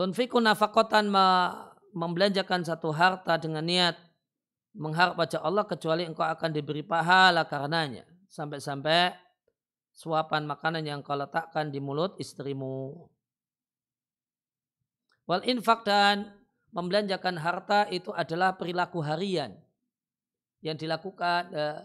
[0.01, 1.13] tunfiku nafakotan
[1.93, 4.01] membelanjakan satu harta dengan niat
[4.73, 8.09] mengharap wajah Allah kecuali engkau akan diberi pahala karenanya.
[8.33, 9.26] Sampai-sampai
[9.97, 13.09] suapan makanan yang kau letakkan di mulut istrimu.
[15.25, 16.37] Wal infak dan
[16.71, 19.57] membelanjakan harta itu adalah perilaku harian
[20.61, 21.81] yang dilakukan uh,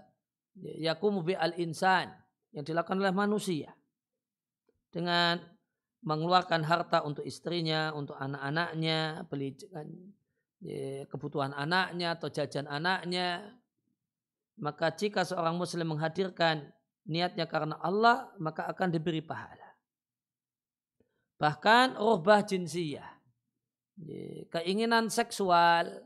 [0.60, 2.12] yakumu bi al insan
[2.52, 3.72] yang dilakukan oleh manusia
[4.92, 5.40] dengan
[6.04, 9.56] mengeluarkan harta untuk istrinya, untuk anak-anaknya, beli
[10.60, 13.56] ya, kebutuhan anaknya atau jajan anaknya.
[14.60, 16.74] Maka jika seorang muslim menghadirkan
[17.08, 19.74] niatnya karena Allah, maka akan diberi pahala.
[21.42, 23.10] Bahkan rohbah jinsiyah,
[24.54, 26.06] keinginan seksual,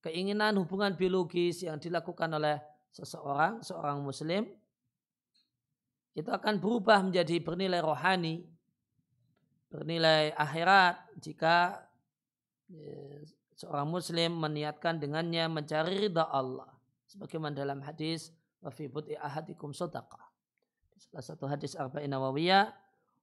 [0.00, 2.56] keinginan hubungan biologis yang dilakukan oleh
[2.88, 4.48] seseorang, seorang muslim,
[6.16, 8.48] itu akan berubah menjadi bernilai rohani,
[9.68, 11.84] bernilai akhirat jika
[13.52, 16.72] seorang muslim meniatkan dengannya mencari ridha Allah.
[17.04, 18.32] Sebagaimana dalam hadis,
[18.64, 18.88] wa fi
[19.18, 20.29] ahadikum sodaqah
[21.00, 22.68] salah satu hadis arba'in nawawiyah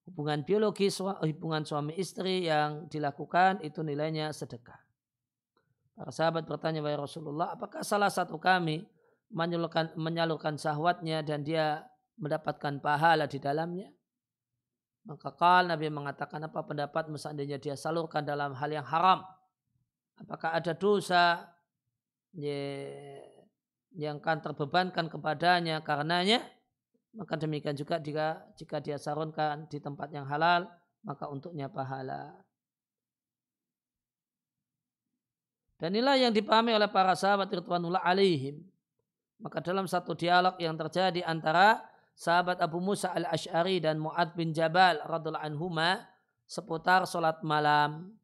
[0.09, 4.79] hubungan biologi hubungan suami istri yang dilakukan itu nilainya sedekah.
[5.97, 8.85] Para sahabat bertanya kepada Rasulullah, apakah salah satu kami
[9.33, 11.89] menyalurkan, menyalurkan syahwatnya dan dia
[12.21, 13.89] mendapatkan pahala di dalamnya?
[15.07, 19.25] Maka kal Nabi mengatakan apa pendapat seandainya dia salurkan dalam hal yang haram?
[20.21, 21.49] Apakah ada dosa
[23.97, 26.45] yang akan terbebankan kepadanya karenanya?
[27.17, 30.69] Maka demikian juga jika jika dia sarunkan di tempat yang halal
[31.01, 32.37] maka untuknya pahala.
[35.77, 38.65] Dan inilah yang dipahami oleh para sahabat Ridwanullah alaihim.
[39.37, 41.85] Maka dalam satu dialog yang terjadi antara
[42.17, 46.01] sahabat Abu Musa al-Ash'ari dan Mu'ad bin Jabal radhiallahu anhuma
[46.49, 48.17] seputar sholat malam.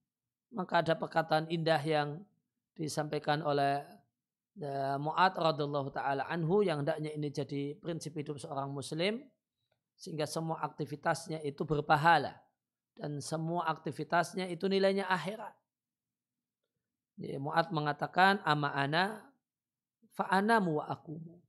[0.49, 2.25] Maka ada perkataan indah yang
[2.73, 3.85] disampaikan oleh
[5.01, 9.25] Mu'ad radhiallahu taala anhu yang hendaknya ini jadi prinsip hidup seorang muslim
[9.97, 12.37] sehingga semua aktivitasnya itu berpahala
[12.93, 15.57] dan semua aktivitasnya itu nilainya akhirat.
[17.41, 19.25] Mu'ad mengatakan ama ana
[20.13, 21.41] fa ana wa akumu.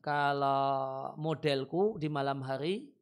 [0.00, 2.92] Kalau modelku di malam hari,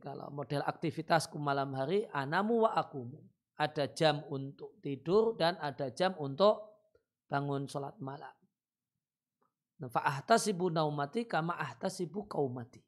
[0.00, 3.20] kalau model aktivitasku malam hari, anamu wa akumu.
[3.60, 6.80] Ada jam untuk tidur dan ada jam untuk
[7.28, 8.32] bangun sholat malam.
[9.84, 12.80] Nah, Fa'ahtasibu naumati kama ahtasibu kaumati.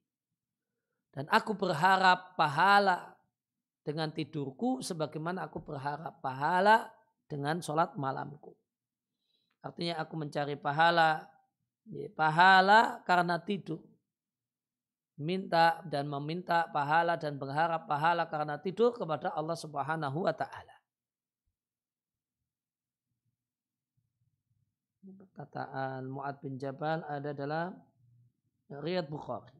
[1.12, 3.12] Dan aku berharap pahala
[3.84, 6.88] dengan tidurku sebagaimana aku berharap pahala
[7.28, 8.56] dengan sholat malamku.
[9.60, 11.28] Artinya aku mencari pahala
[11.90, 13.82] Ya, pahala karena tidur.
[15.20, 20.76] Minta dan meminta pahala dan berharap pahala karena tidur kepada Allah Subhanahu wa taala.
[25.02, 27.76] Perkataan Mu'ad bin Jabal ada dalam
[28.72, 29.58] Riyad Bukhari.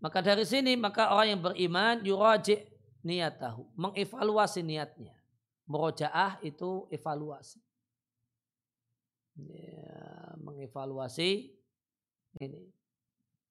[0.00, 2.64] Maka dari sini maka orang yang beriman yuraji
[3.04, 5.12] niatahu, mengevaluasi niatnya.
[5.68, 7.60] Murojaah itu evaluasi
[9.48, 11.59] ya, mengevaluasi
[12.40, 12.62] ini.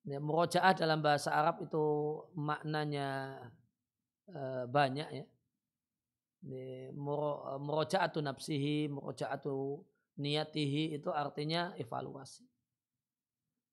[0.08, 1.86] Ya, murojaah dalam bahasa Arab itu
[2.34, 3.38] maknanya
[4.26, 5.26] e, banyak ya.
[7.60, 9.84] Murojaatu nafsihi, murojaatu
[10.18, 12.48] niyatihi itu artinya evaluasi.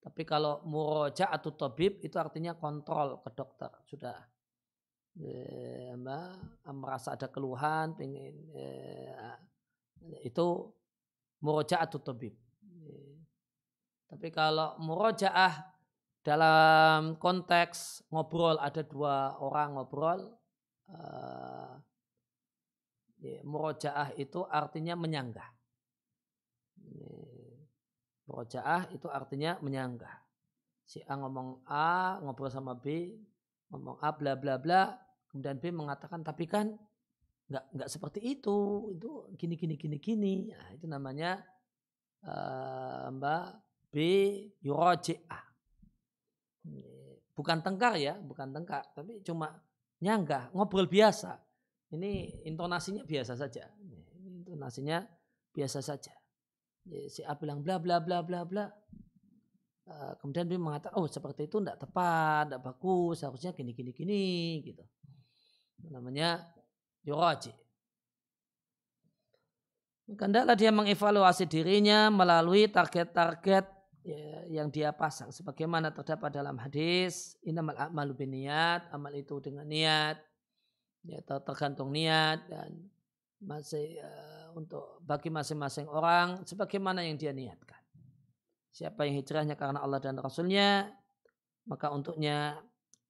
[0.03, 3.71] Tapi kalau murojaatu tabib itu artinya kontrol ke dokter.
[3.87, 4.19] Sudah
[6.71, 9.39] merasa ada keluhan, pengen ya,
[10.27, 10.47] itu
[11.41, 12.35] murojaatut tabib.
[14.07, 15.75] Tapi kalau murojaah
[16.23, 20.21] dalam konteks ngobrol ada dua orang ngobrol,
[20.91, 21.75] uh,
[23.43, 25.51] murojaah itu artinya menyanggah.
[28.27, 30.23] Murojaah itu artinya menyanggah.
[30.87, 33.11] Si A ngomong A, ngobrol sama B,
[33.75, 34.95] ngomong A bla bla bla,
[35.31, 36.79] kemudian B mengatakan tapi kan
[37.47, 41.39] nggak nggak seperti itu itu gini gini gini gini nah, itu namanya
[42.27, 43.66] uh, mbak
[43.97, 44.05] B
[44.61, 45.45] yuroji'ah
[47.33, 49.57] bukan tengkar ya bukan tengkar tapi cuma
[50.05, 51.41] nyanggah ngobrol biasa.
[51.97, 53.73] Ini intonasinya biasa saja.
[54.45, 55.01] Intonasinya
[55.55, 56.13] biasa saja.
[57.09, 58.67] Si A bilang bla bla bla bla bla.
[59.87, 64.23] Uh, kemudian dia mengatakan oh seperti itu tidak tepat tidak bagus harusnya gini gini gini
[64.67, 64.83] gitu.
[65.89, 66.43] Namanya
[67.07, 67.55] yuraji.
[70.11, 73.76] Maka dia mengevaluasi dirinya melalui target-target
[74.07, 75.35] ya, yang dia pasang.
[75.35, 80.23] Sebagaimana terdapat dalam hadis, inamal a'malu niat, amal itu dengan niat,
[81.03, 82.71] ya, tergantung niat dan
[83.43, 87.83] masih uh, untuk bagi masing-masing orang sebagaimana yang dia niatkan.
[88.73, 90.93] Siapa yang hijrahnya karena Allah dan Rasulnya,
[91.65, 92.61] maka untuknya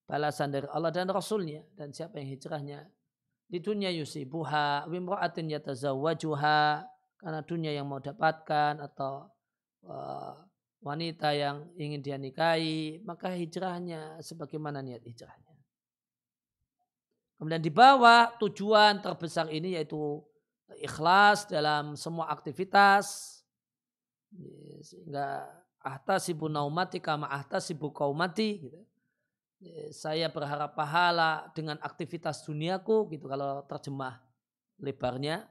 [0.07, 1.67] balasan dari Allah dan Rasulnya.
[1.75, 2.87] Dan siapa yang hijrahnya
[3.47, 6.87] di dunia yusibuha wimra'atin yatazawwajuha
[7.19, 9.27] karena dunia yang mau dapatkan atau
[9.91, 10.46] uh,
[10.87, 15.51] wanita yang ingin dia nikahi maka hijrahnya sebagaimana niat hijrahnya.
[17.37, 20.23] Kemudian di bawah tujuan terbesar ini yaitu
[20.79, 23.37] ikhlas dalam semua aktivitas.
[24.81, 25.45] Sehingga
[25.83, 28.81] ahtasibu naumati kama ahtasibu kaumati gitu.
[29.91, 34.21] Saya berharap pahala dengan aktivitas duniaku gitu kalau terjemah
[34.77, 35.49] lebarnya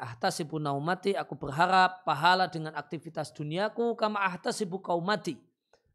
[0.00, 5.36] ahtasibu naumati aku berharap pahala dengan aktivitas duniaku kama ahtasibu kaumati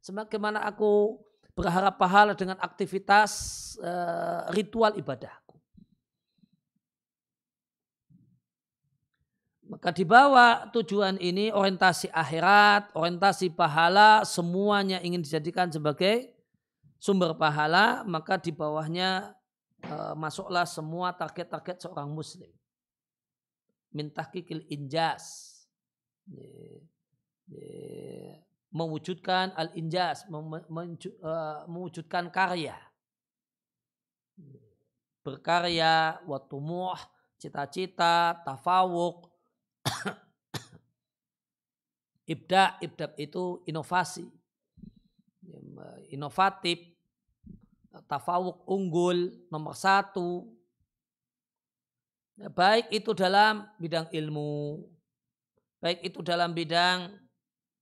[0.05, 1.17] sebagaimana aku
[1.57, 3.31] berharap pahala dengan aktivitas
[3.81, 5.57] uh, ritual ibadahku
[9.65, 16.39] maka di bawah tujuan ini orientasi akhirat orientasi pahala semuanya ingin dijadikan sebagai
[16.99, 19.33] sumber pahala, maka di bawahnya
[19.79, 22.51] e, masuklah semua target-target seorang muslim.
[23.95, 25.55] Mintahkikil injas.
[28.69, 31.33] Mewujudkan al-injas, e,
[31.65, 32.77] mewujudkan karya.
[35.25, 37.01] Berkarya, watumuh,
[37.41, 39.33] cita-cita, tafawuk,
[42.33, 44.29] ibda, ibda itu inovasi
[46.09, 46.79] inovatif,
[48.09, 50.49] tafawuk unggul nomor satu.
[52.39, 54.79] Ya, baik itu dalam bidang ilmu,
[55.83, 57.11] baik itu dalam bidang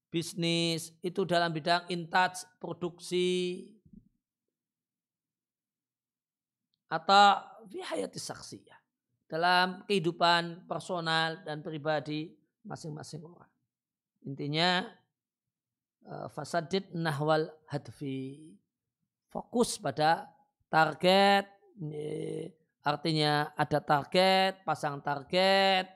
[0.10, 3.70] bisnis, itu dalam bidang intaj produksi,
[6.90, 8.82] atau hayati saksiyah
[9.30, 12.34] dalam kehidupan personal dan pribadi
[12.66, 13.52] masing-masing orang.
[14.26, 14.90] Intinya
[16.08, 18.56] Eh, fasadid nahwal hadfi.
[19.28, 20.24] Fokus pada
[20.72, 21.52] target,
[22.88, 25.92] artinya ada target, pasang target,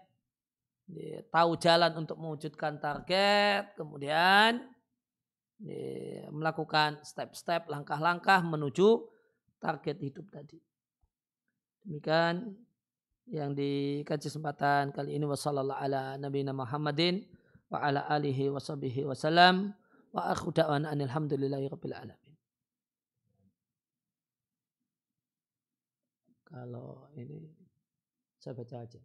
[1.32, 4.68] tahu jalan untuk mewujudkan target, kemudian
[6.36, 9.08] melakukan step-step, langkah-langkah menuju
[9.64, 10.60] target hidup tadi.
[11.88, 12.60] Demikian
[13.32, 17.24] yang di kesempatan kali ini wasallallahu ala nabiyina Muhammadin
[17.72, 19.72] wa ala alihi wa sahbihi wasallam
[20.12, 22.21] wa akhu alhamdulillahi rabbil alamin.
[26.52, 27.48] Kalau ini
[28.36, 29.00] saya baca aja.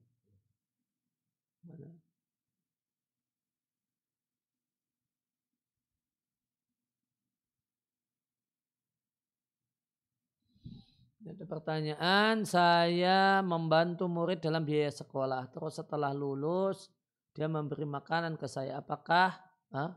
[11.26, 15.50] Ada pertanyaan, saya membantu murid dalam biaya sekolah.
[15.50, 16.86] Terus setelah lulus,
[17.34, 18.78] dia memberi makanan ke saya.
[18.78, 19.34] Apakah
[19.74, 19.90] ah,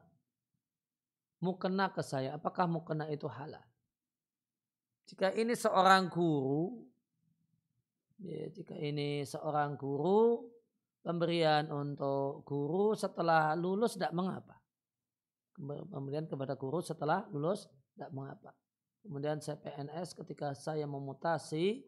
[1.37, 2.33] mukena ke saya?
[2.33, 3.61] Apakah mukena itu halal?
[5.05, 6.88] Jika ini seorang guru,
[8.23, 10.43] ya, jika ini seorang guru,
[10.99, 14.59] pemberian untuk guru setelah lulus tidak mengapa.
[15.91, 18.55] Pemberian kepada guru setelah lulus tidak mengapa.
[19.03, 21.83] Kemudian saya PNS ketika saya memutasi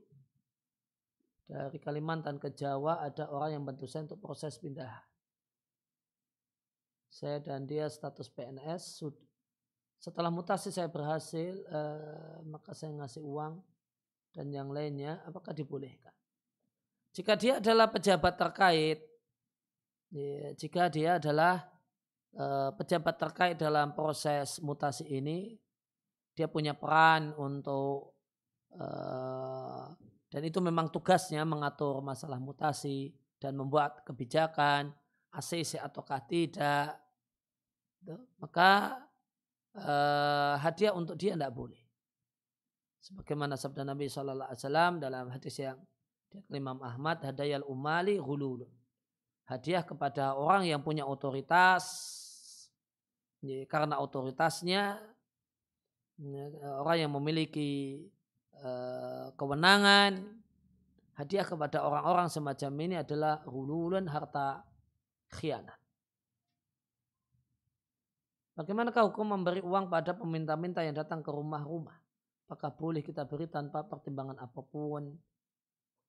[1.52, 5.03] dari Kalimantan ke Jawa ada orang yang bantu saya untuk proses pindah.
[7.12, 9.03] Saya dan dia status PNS.
[9.99, 13.60] Setelah mutasi saya berhasil, eh, maka saya ngasih uang
[14.32, 15.20] dan yang lainnya.
[15.28, 16.16] Apakah dibolehkan?
[17.12, 19.00] Jika dia adalah pejabat terkait,
[20.12, 21.60] ya, jika dia adalah
[22.36, 25.60] eh, pejabat terkait dalam proses mutasi ini,
[26.32, 28.16] dia punya peran untuk
[28.80, 29.84] uh,
[30.32, 34.96] dan itu memang tugasnya mengatur masalah mutasi dan membuat kebijakan
[35.36, 36.96] ACC ataukah tidak
[38.42, 38.98] maka
[39.78, 41.78] uh, hadiah untuk dia tidak boleh.
[43.02, 45.78] Sebagaimana sabda Nabi Wasallam dalam hadis yang
[46.52, 48.70] Imam Ahmad hadayal umali hululun
[49.48, 51.84] hadiah kepada orang yang punya otoritas
[53.68, 55.02] karena otoritasnya
[56.22, 56.45] Ya,
[56.78, 57.98] orang yang memiliki
[58.62, 60.22] uh, kewenangan
[61.18, 64.62] hadiah kepada orang-orang semacam ini adalah hululun harta
[65.34, 65.82] khianat.
[68.53, 71.98] Bagaimanakah hukum memberi uang pada peminta-minta yang datang ke rumah-rumah?
[72.45, 75.10] Apakah boleh kita beri tanpa pertimbangan apa pun,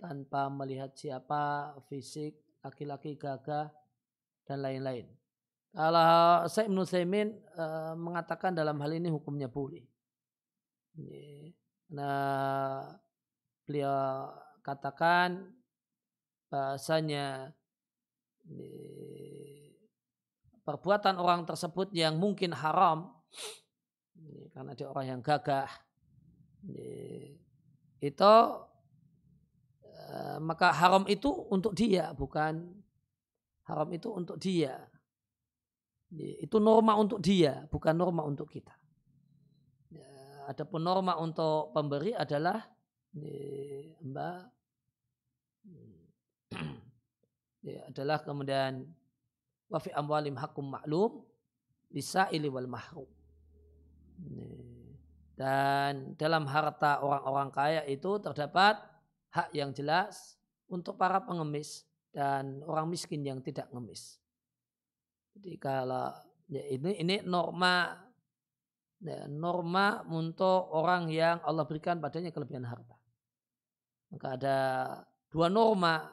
[0.02, 3.70] tanpa melihat siapa, fisik, laki-laki gagah,
[4.42, 5.06] dan lain-lain?
[5.70, 9.86] Kalau saya Ibn uh, mengatakan dalam hal ini hukumnya boleh.
[11.94, 12.92] Nah,
[13.64, 14.28] beliau
[14.60, 15.48] katakan
[16.52, 17.56] bahasanya
[20.60, 23.16] perbuatan orang tersebut yang mungkin haram
[24.52, 25.70] karena dia orang yang gagah
[28.02, 28.58] itu eh,
[30.42, 32.68] maka haram itu untuk dia bukan
[33.66, 34.76] haram itu untuk dia.
[36.12, 38.76] Itu norma untuk dia bukan norma untuk kita.
[40.42, 42.60] Adapun norma untuk pemberi adalah
[44.02, 44.42] mbak
[47.68, 48.82] ya, adalah kemudian
[49.70, 51.22] wafi amwalim hakum maklum
[51.88, 53.08] bisa ili wal mahrum.
[55.32, 58.91] Dan dalam harta orang-orang kaya itu terdapat
[59.32, 60.36] hak yang jelas
[60.68, 64.20] untuk para pengemis dan orang miskin yang tidak ngemis.
[65.32, 66.12] Jadi kalau
[66.52, 67.96] ya ini ini norma
[69.02, 72.94] Ya, norma untuk orang yang Allah berikan padanya kelebihan harta.
[74.14, 74.58] Maka ada
[75.26, 76.06] dua norma.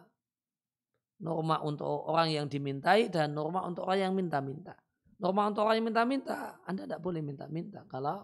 [1.22, 4.74] Norma untuk orang yang dimintai dan norma untuk orang yang minta-minta.
[5.22, 8.24] Norma untuk orang yang minta-minta, Anda tidak boleh minta-minta kalau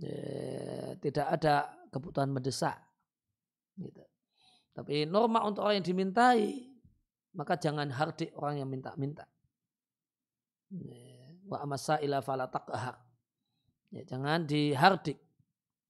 [0.00, 2.80] ya, tidak ada kebutuhan mendesak.
[3.78, 4.02] Gitu.
[4.74, 6.66] Tapi norma untuk orang yang dimintai,
[7.38, 9.26] maka jangan hardik orang yang minta-minta.
[10.74, 12.50] Ya, wa amasa ila fala
[13.94, 15.22] Ya, jangan dihardik.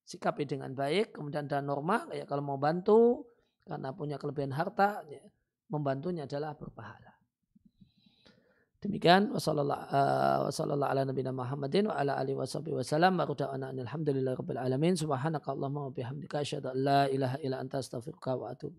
[0.05, 3.25] Sikapi dengan baik, kemudian ada norma, kayak kalau mau bantu,
[3.65, 5.25] karena punya kelebihan harta, ya,
[5.73, 7.14] membantunya adalah berpahala.
[8.85, 14.61] Demikian wasallallahu uh, ala nabiyina Muhammadin wa ala alihi washabihi wasallam wa da'wana alhamdulillahi rabbil
[14.61, 18.77] alamin subhanaka allahumma wa bihamdika asyhadu an la ilaha illa anta astaghfiruka wa atubu